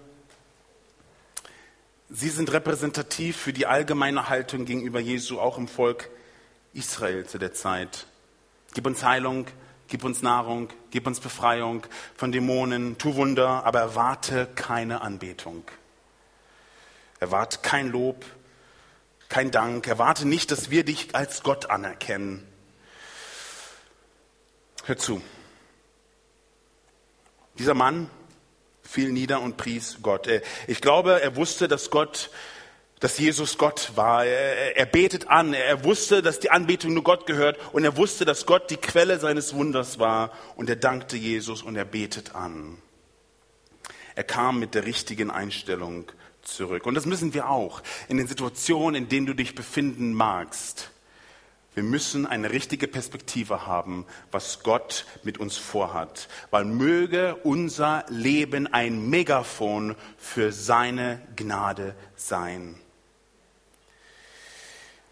sie 2.08 2.28
sind 2.28 2.52
repräsentativ 2.52 3.36
für 3.36 3.52
die 3.52 3.66
allgemeine 3.66 4.28
Haltung 4.28 4.64
gegenüber 4.64 5.00
Jesu, 5.00 5.40
auch 5.40 5.58
im 5.58 5.68
Volk 5.68 6.08
Israel 6.72 7.26
zu 7.26 7.38
der 7.38 7.52
Zeit. 7.52 8.06
Gib 8.74 8.86
uns 8.86 9.02
Heilung, 9.02 9.46
gib 9.88 10.04
uns 10.04 10.22
Nahrung, 10.22 10.68
gib 10.90 11.06
uns 11.06 11.20
Befreiung 11.20 11.86
von 12.16 12.32
Dämonen, 12.32 12.98
tu 12.98 13.14
Wunder, 13.14 13.64
aber 13.64 13.80
erwarte 13.80 14.48
keine 14.54 15.00
Anbetung. 15.00 15.64
Erwarte 17.20 17.58
kein 17.62 17.88
Lob, 17.88 18.24
kein 19.28 19.50
Dank, 19.50 19.86
erwarte 19.86 20.26
nicht, 20.26 20.50
dass 20.50 20.70
wir 20.70 20.84
dich 20.84 21.14
als 21.14 21.42
Gott 21.42 21.70
anerkennen. 21.70 22.46
Hör 24.84 24.96
zu. 24.96 25.20
Dieser 27.58 27.74
Mann 27.74 28.10
fiel 28.82 29.10
nieder 29.12 29.40
und 29.40 29.56
pries 29.56 29.98
Gott. 30.02 30.28
Ich 30.66 30.80
glaube, 30.80 31.20
er 31.20 31.36
wusste, 31.36 31.68
dass 31.68 31.90
Gott, 31.90 32.30
dass 33.00 33.18
Jesus 33.18 33.58
Gott 33.58 33.92
war. 33.94 34.24
Er, 34.24 34.76
er 34.76 34.86
betet 34.86 35.28
an. 35.28 35.52
Er 35.52 35.84
wusste, 35.84 36.22
dass 36.22 36.40
die 36.40 36.50
Anbetung 36.50 36.94
nur 36.94 37.04
Gott 37.04 37.26
gehört. 37.26 37.58
Und 37.72 37.84
er 37.84 37.96
wusste, 37.96 38.24
dass 38.24 38.46
Gott 38.46 38.70
die 38.70 38.76
Quelle 38.76 39.18
seines 39.18 39.54
Wunders 39.54 39.98
war. 39.98 40.32
Und 40.56 40.70
er 40.70 40.76
dankte 40.76 41.16
Jesus 41.16 41.62
und 41.62 41.76
er 41.76 41.84
betet 41.84 42.34
an. 42.34 42.78
Er 44.14 44.24
kam 44.24 44.58
mit 44.58 44.74
der 44.74 44.86
richtigen 44.86 45.30
Einstellung 45.30 46.10
zurück. 46.42 46.86
Und 46.86 46.94
das 46.94 47.04
müssen 47.04 47.34
wir 47.34 47.50
auch 47.50 47.82
in 48.08 48.16
den 48.16 48.26
Situationen, 48.26 48.94
in 49.04 49.08
denen 49.08 49.26
du 49.26 49.34
dich 49.34 49.54
befinden 49.54 50.14
magst. 50.14 50.90
Wir 51.74 51.82
müssen 51.82 52.24
eine 52.24 52.50
richtige 52.52 52.88
Perspektive 52.88 53.66
haben, 53.66 54.06
was 54.30 54.62
Gott 54.62 55.04
mit 55.24 55.36
uns 55.36 55.58
vorhat, 55.58 56.28
weil 56.50 56.64
möge 56.64 57.36
unser 57.44 58.06
Leben 58.08 58.66
ein 58.66 59.10
Megafon 59.10 59.94
für 60.16 60.52
seine 60.52 61.20
Gnade 61.36 61.94
sein. 62.16 62.76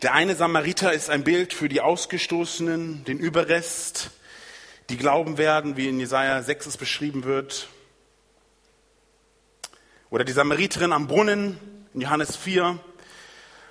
Der 0.04 0.12
eine 0.12 0.36
Samariter 0.36 0.92
ist 0.92 1.08
ein 1.08 1.24
Bild 1.24 1.54
für 1.54 1.70
die 1.70 1.80
Ausgestoßenen, 1.80 3.06
den 3.06 3.18
Überrest, 3.18 4.10
die 4.90 4.98
glauben 4.98 5.38
werden, 5.38 5.78
wie 5.78 5.88
in 5.88 5.98
Jesaja 5.98 6.42
6 6.42 6.66
es 6.66 6.76
beschrieben 6.76 7.24
wird. 7.24 7.68
Oder 10.10 10.24
die 10.24 10.32
Samariterin 10.32 10.92
am 10.92 11.06
Brunnen 11.06 11.58
in 11.94 12.02
Johannes 12.02 12.36
4 12.36 12.78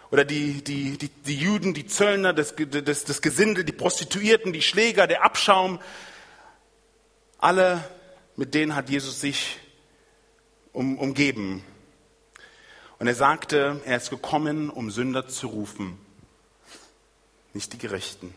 oder 0.09 0.25
die, 0.25 0.63
die, 0.63 0.97
die, 0.97 1.09
die 1.09 1.37
Juden, 1.37 1.75
die 1.75 1.85
Zöllner, 1.85 2.33
das, 2.33 2.55
das, 2.57 3.03
das 3.03 3.21
Gesindel, 3.21 3.63
die 3.63 3.71
Prostituierten, 3.71 4.53
die 4.53 4.63
Schläger, 4.63 5.05
der 5.05 5.23
Abschaum, 5.23 5.79
alle, 7.37 7.87
mit 8.37 8.55
denen 8.55 8.73
hat 8.73 8.89
Jesus 8.89 9.21
sich 9.21 9.59
um, 10.71 10.97
umgeben. 10.97 11.63
Und 12.97 13.05
er 13.05 13.13
sagte, 13.13 13.81
er 13.85 13.97
ist 13.97 14.09
gekommen, 14.09 14.71
um 14.71 14.89
Sünder 14.89 15.27
zu 15.27 15.45
rufen, 15.45 15.99
nicht 17.53 17.73
die 17.73 17.77
Gerechten. 17.77 18.33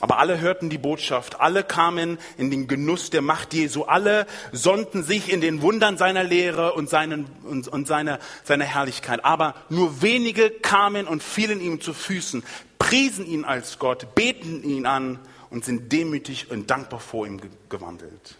Aber 0.00 0.18
alle 0.18 0.40
hörten 0.40 0.68
die 0.68 0.78
Botschaft, 0.78 1.40
alle 1.40 1.62
kamen 1.62 2.18
in 2.36 2.50
den 2.50 2.66
Genuss 2.66 3.10
der 3.10 3.22
Macht 3.22 3.54
Jesu, 3.54 3.84
alle 3.84 4.26
sonnten 4.50 5.04
sich 5.04 5.32
in 5.32 5.40
den 5.40 5.62
Wundern 5.62 5.96
seiner 5.96 6.24
Lehre 6.24 6.72
und, 6.72 6.90
seinen, 6.90 7.26
und, 7.44 7.68
und 7.68 7.86
seiner, 7.86 8.18
seiner 8.42 8.64
Herrlichkeit. 8.64 9.24
Aber 9.24 9.54
nur 9.68 10.02
wenige 10.02 10.50
kamen 10.50 11.06
und 11.06 11.22
fielen 11.22 11.60
ihm 11.60 11.80
zu 11.80 11.94
Füßen, 11.94 12.42
priesen 12.80 13.26
ihn 13.26 13.44
als 13.44 13.78
Gott, 13.78 14.16
beten 14.16 14.64
ihn 14.64 14.86
an 14.86 15.20
und 15.50 15.64
sind 15.64 15.92
demütig 15.92 16.50
und 16.50 16.68
dankbar 16.68 16.98
vor 16.98 17.24
ihm 17.24 17.40
gewandelt. 17.68 18.36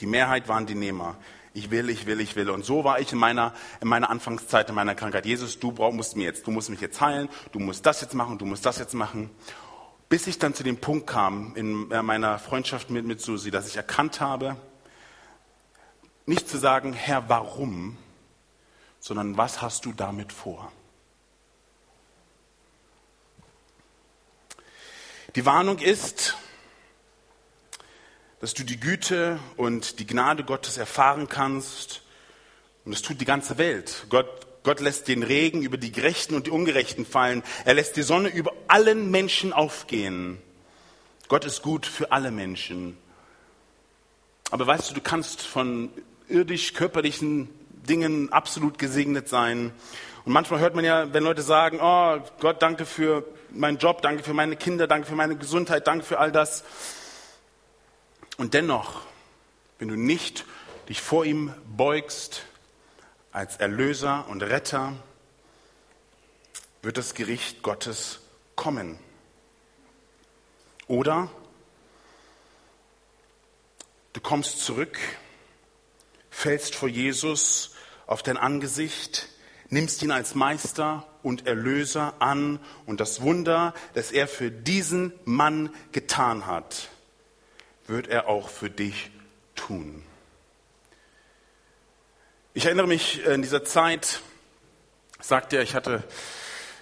Die 0.00 0.06
Mehrheit 0.06 0.48
waren 0.48 0.66
die 0.66 0.74
Nehmer. 0.74 1.16
Ich 1.56 1.70
will, 1.70 1.88
ich 1.88 2.04
will, 2.04 2.20
ich 2.20 2.36
will. 2.36 2.50
Und 2.50 2.66
so 2.66 2.84
war 2.84 3.00
ich 3.00 3.12
in 3.12 3.18
meiner, 3.18 3.54
in 3.80 3.88
meiner 3.88 4.10
Anfangszeit, 4.10 4.68
in 4.68 4.74
meiner 4.74 4.94
Krankheit. 4.94 5.24
Jesus, 5.24 5.58
du 5.58 5.70
musst 5.70 6.14
mir 6.14 6.24
jetzt, 6.24 6.46
du 6.46 6.50
musst 6.50 6.68
mich 6.68 6.82
jetzt 6.82 7.00
heilen, 7.00 7.30
du 7.52 7.60
musst 7.60 7.86
das 7.86 8.02
jetzt 8.02 8.12
machen, 8.12 8.36
du 8.36 8.44
musst 8.44 8.66
das 8.66 8.78
jetzt 8.78 8.92
machen. 8.92 9.30
Bis 10.10 10.26
ich 10.26 10.38
dann 10.38 10.52
zu 10.52 10.64
dem 10.64 10.76
Punkt 10.76 11.06
kam 11.06 11.56
in 11.56 11.90
äh, 11.90 12.02
meiner 12.02 12.38
Freundschaft 12.38 12.90
mit, 12.90 13.06
mit 13.06 13.22
Susi, 13.22 13.50
dass 13.50 13.66
ich 13.68 13.76
erkannt 13.76 14.20
habe, 14.20 14.58
nicht 16.26 16.46
zu 16.46 16.58
sagen, 16.58 16.92
Herr, 16.92 17.26
warum, 17.30 17.96
sondern 19.00 19.38
was 19.38 19.62
hast 19.62 19.86
du 19.86 19.94
damit 19.94 20.34
vor? 20.34 20.70
Die 25.36 25.46
Warnung 25.46 25.78
ist, 25.78 26.36
dass 28.40 28.54
du 28.54 28.64
die 28.64 28.78
Güte 28.78 29.38
und 29.56 29.98
die 29.98 30.06
Gnade 30.06 30.44
Gottes 30.44 30.76
erfahren 30.76 31.28
kannst. 31.28 32.02
Und 32.84 32.94
das 32.94 33.02
tut 33.02 33.20
die 33.20 33.24
ganze 33.24 33.58
Welt. 33.58 34.06
Gott, 34.10 34.26
Gott 34.62 34.80
lässt 34.80 35.08
den 35.08 35.22
Regen 35.22 35.62
über 35.62 35.76
die 35.76 35.92
Gerechten 35.92 36.34
und 36.34 36.46
die 36.46 36.50
Ungerechten 36.50 37.06
fallen. 37.06 37.42
Er 37.64 37.74
lässt 37.74 37.96
die 37.96 38.02
Sonne 38.02 38.28
über 38.28 38.52
allen 38.68 39.10
Menschen 39.10 39.52
aufgehen. 39.52 40.38
Gott 41.28 41.44
ist 41.44 41.62
gut 41.62 41.86
für 41.86 42.12
alle 42.12 42.30
Menschen. 42.30 42.96
Aber 44.50 44.66
weißt 44.66 44.90
du, 44.90 44.94
du 44.94 45.00
kannst 45.00 45.42
von 45.42 45.90
irdisch-körperlichen 46.28 47.48
Dingen 47.88 48.32
absolut 48.32 48.78
gesegnet 48.78 49.28
sein. 49.28 49.72
Und 50.24 50.32
manchmal 50.32 50.60
hört 50.60 50.74
man 50.74 50.84
ja, 50.84 51.12
wenn 51.12 51.24
Leute 51.24 51.42
sagen, 51.42 51.78
oh 51.80 52.18
Gott, 52.40 52.62
danke 52.62 52.84
für 52.84 53.24
meinen 53.50 53.78
Job, 53.78 54.02
danke 54.02 54.22
für 54.22 54.34
meine 54.34 54.56
Kinder, 54.56 54.86
danke 54.86 55.08
für 55.08 55.14
meine 55.14 55.36
Gesundheit, 55.36 55.86
danke 55.86 56.04
für 56.04 56.18
all 56.18 56.30
das. 56.30 56.64
Und 58.36 58.54
dennoch, 58.54 59.02
wenn 59.78 59.88
du 59.88 59.96
nicht 59.96 60.44
dich 60.88 61.00
vor 61.00 61.24
ihm 61.24 61.54
beugst 61.76 62.42
als 63.32 63.56
Erlöser 63.56 64.26
und 64.28 64.42
Retter, 64.42 64.92
wird 66.82 66.96
das 66.96 67.14
Gericht 67.14 67.62
Gottes 67.62 68.20
kommen. 68.54 68.98
Oder 70.86 71.28
du 74.12 74.20
kommst 74.20 74.60
zurück, 74.60 74.98
fällst 76.30 76.74
vor 76.74 76.88
Jesus 76.88 77.74
auf 78.06 78.22
dein 78.22 78.36
Angesicht, 78.36 79.28
nimmst 79.68 80.02
ihn 80.02 80.12
als 80.12 80.34
Meister 80.34 81.06
und 81.22 81.46
Erlöser 81.46 82.14
an 82.20 82.60
und 82.86 83.00
das 83.00 83.20
Wunder, 83.20 83.74
das 83.94 84.12
er 84.12 84.28
für 84.28 84.50
diesen 84.50 85.12
Mann 85.24 85.74
getan 85.90 86.46
hat, 86.46 86.88
wird 87.88 88.08
er 88.08 88.28
auch 88.28 88.48
für 88.48 88.70
dich 88.70 89.10
tun. 89.54 90.02
Ich 92.54 92.64
erinnere 92.64 92.86
mich 92.86 93.24
in 93.24 93.42
dieser 93.42 93.64
Zeit, 93.64 94.20
sagt 95.20 95.52
er, 95.52 95.62
ich 95.62 95.74
hatte 95.74 96.02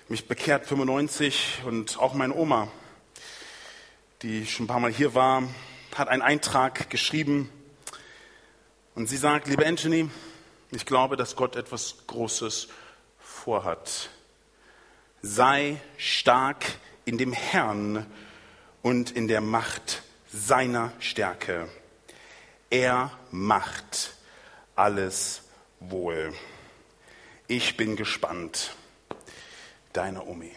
mich 0.09 0.29
bekehrt 0.29 0.67
95 0.67 1.63
und 1.67 1.99
auch 1.99 2.15
meine 2.15 2.35
Oma, 2.35 2.69
die 4.23 4.47
schon 4.47 4.65
ein 4.65 4.69
paar 4.69 4.81
Mal 4.81 4.93
hier 4.93 5.15
war, 5.15 5.43
hat 5.95 6.09
einen 6.09 6.23
Eintrag 6.23 6.91
geschrieben 6.91 7.51
und 8.95 9.09
sie 9.09 9.17
sagt, 9.17 9.49
lieber 9.49 9.67
Anthony, 9.67 10.09
ich 10.71 10.87
glaube, 10.87 11.17
dass 11.17 11.37
Gott 11.37 11.57
etwas 11.57 12.07
Großes 12.07 12.69
vorhat. 13.19 14.11
Sei 15.23 15.81
stark 15.99 16.65
in 17.05 17.19
dem 17.19 17.33
Herrn 17.33 18.07
und 18.83 19.11
in 19.11 19.27
der 19.27 19.41
Macht 19.41 20.04
seiner 20.35 20.93
Stärke. 20.99 21.69
Er 22.69 23.13
macht 23.31 24.15
alles 24.75 25.43
wohl. 25.79 26.35
Ich 27.47 27.77
bin 27.77 27.95
gespannt. 27.95 28.75
Deine 29.93 30.25
Omi. 30.25 30.51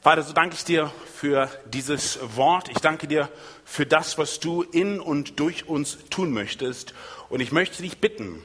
Vater, 0.00 0.22
so 0.22 0.32
danke 0.32 0.54
ich 0.54 0.64
dir 0.64 0.90
für 1.14 1.50
dieses 1.66 2.18
Wort. 2.34 2.70
Ich 2.70 2.78
danke 2.78 3.06
dir 3.06 3.28
für 3.66 3.84
das, 3.84 4.16
was 4.16 4.40
du 4.40 4.62
in 4.62 4.98
und 4.98 5.38
durch 5.38 5.68
uns 5.68 5.98
tun 6.08 6.32
möchtest. 6.32 6.94
Und 7.28 7.40
ich 7.40 7.52
möchte 7.52 7.82
dich 7.82 7.98
bitten, 7.98 8.42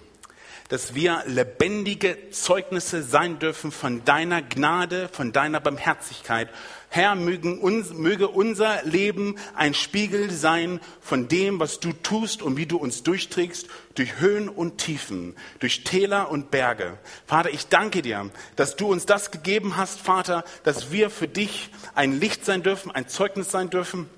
dass 0.69 0.95
wir 0.95 1.23
lebendige 1.27 2.31
Zeugnisse 2.31 3.03
sein 3.03 3.37
dürfen 3.37 3.71
von 3.71 4.03
deiner 4.03 4.41
Gnade, 4.41 5.09
von 5.11 5.31
deiner 5.31 5.59
Barmherzigkeit. 5.59 6.49
Herr, 6.89 7.15
mögen 7.15 7.59
uns, 7.59 7.93
möge 7.93 8.29
unser 8.29 8.81
Leben 8.83 9.35
ein 9.53 9.73
Spiegel 9.73 10.31
sein 10.31 10.79
von 11.01 11.27
dem, 11.27 11.59
was 11.59 11.79
du 11.79 11.91
tust 11.91 12.41
und 12.41 12.57
wie 12.57 12.65
du 12.65 12.77
uns 12.77 13.03
durchträgst, 13.03 13.67
durch 13.95 14.19
Höhen 14.19 14.49
und 14.49 14.77
Tiefen, 14.79 15.35
durch 15.59 15.83
Täler 15.83 16.31
und 16.31 16.51
Berge. 16.51 16.97
Vater, 17.27 17.49
ich 17.51 17.67
danke 17.67 18.01
dir, 18.01 18.29
dass 18.55 18.75
du 18.75 18.87
uns 18.87 19.05
das 19.05 19.31
gegeben 19.31 19.77
hast, 19.77 19.99
Vater, 19.99 20.45
dass 20.63 20.91
wir 20.91 21.09
für 21.09 21.27
dich 21.27 21.69
ein 21.93 22.19
Licht 22.19 22.45
sein 22.45 22.63
dürfen, 22.63 22.91
ein 22.91 23.07
Zeugnis 23.07 23.51
sein 23.51 23.69
dürfen 23.69 24.09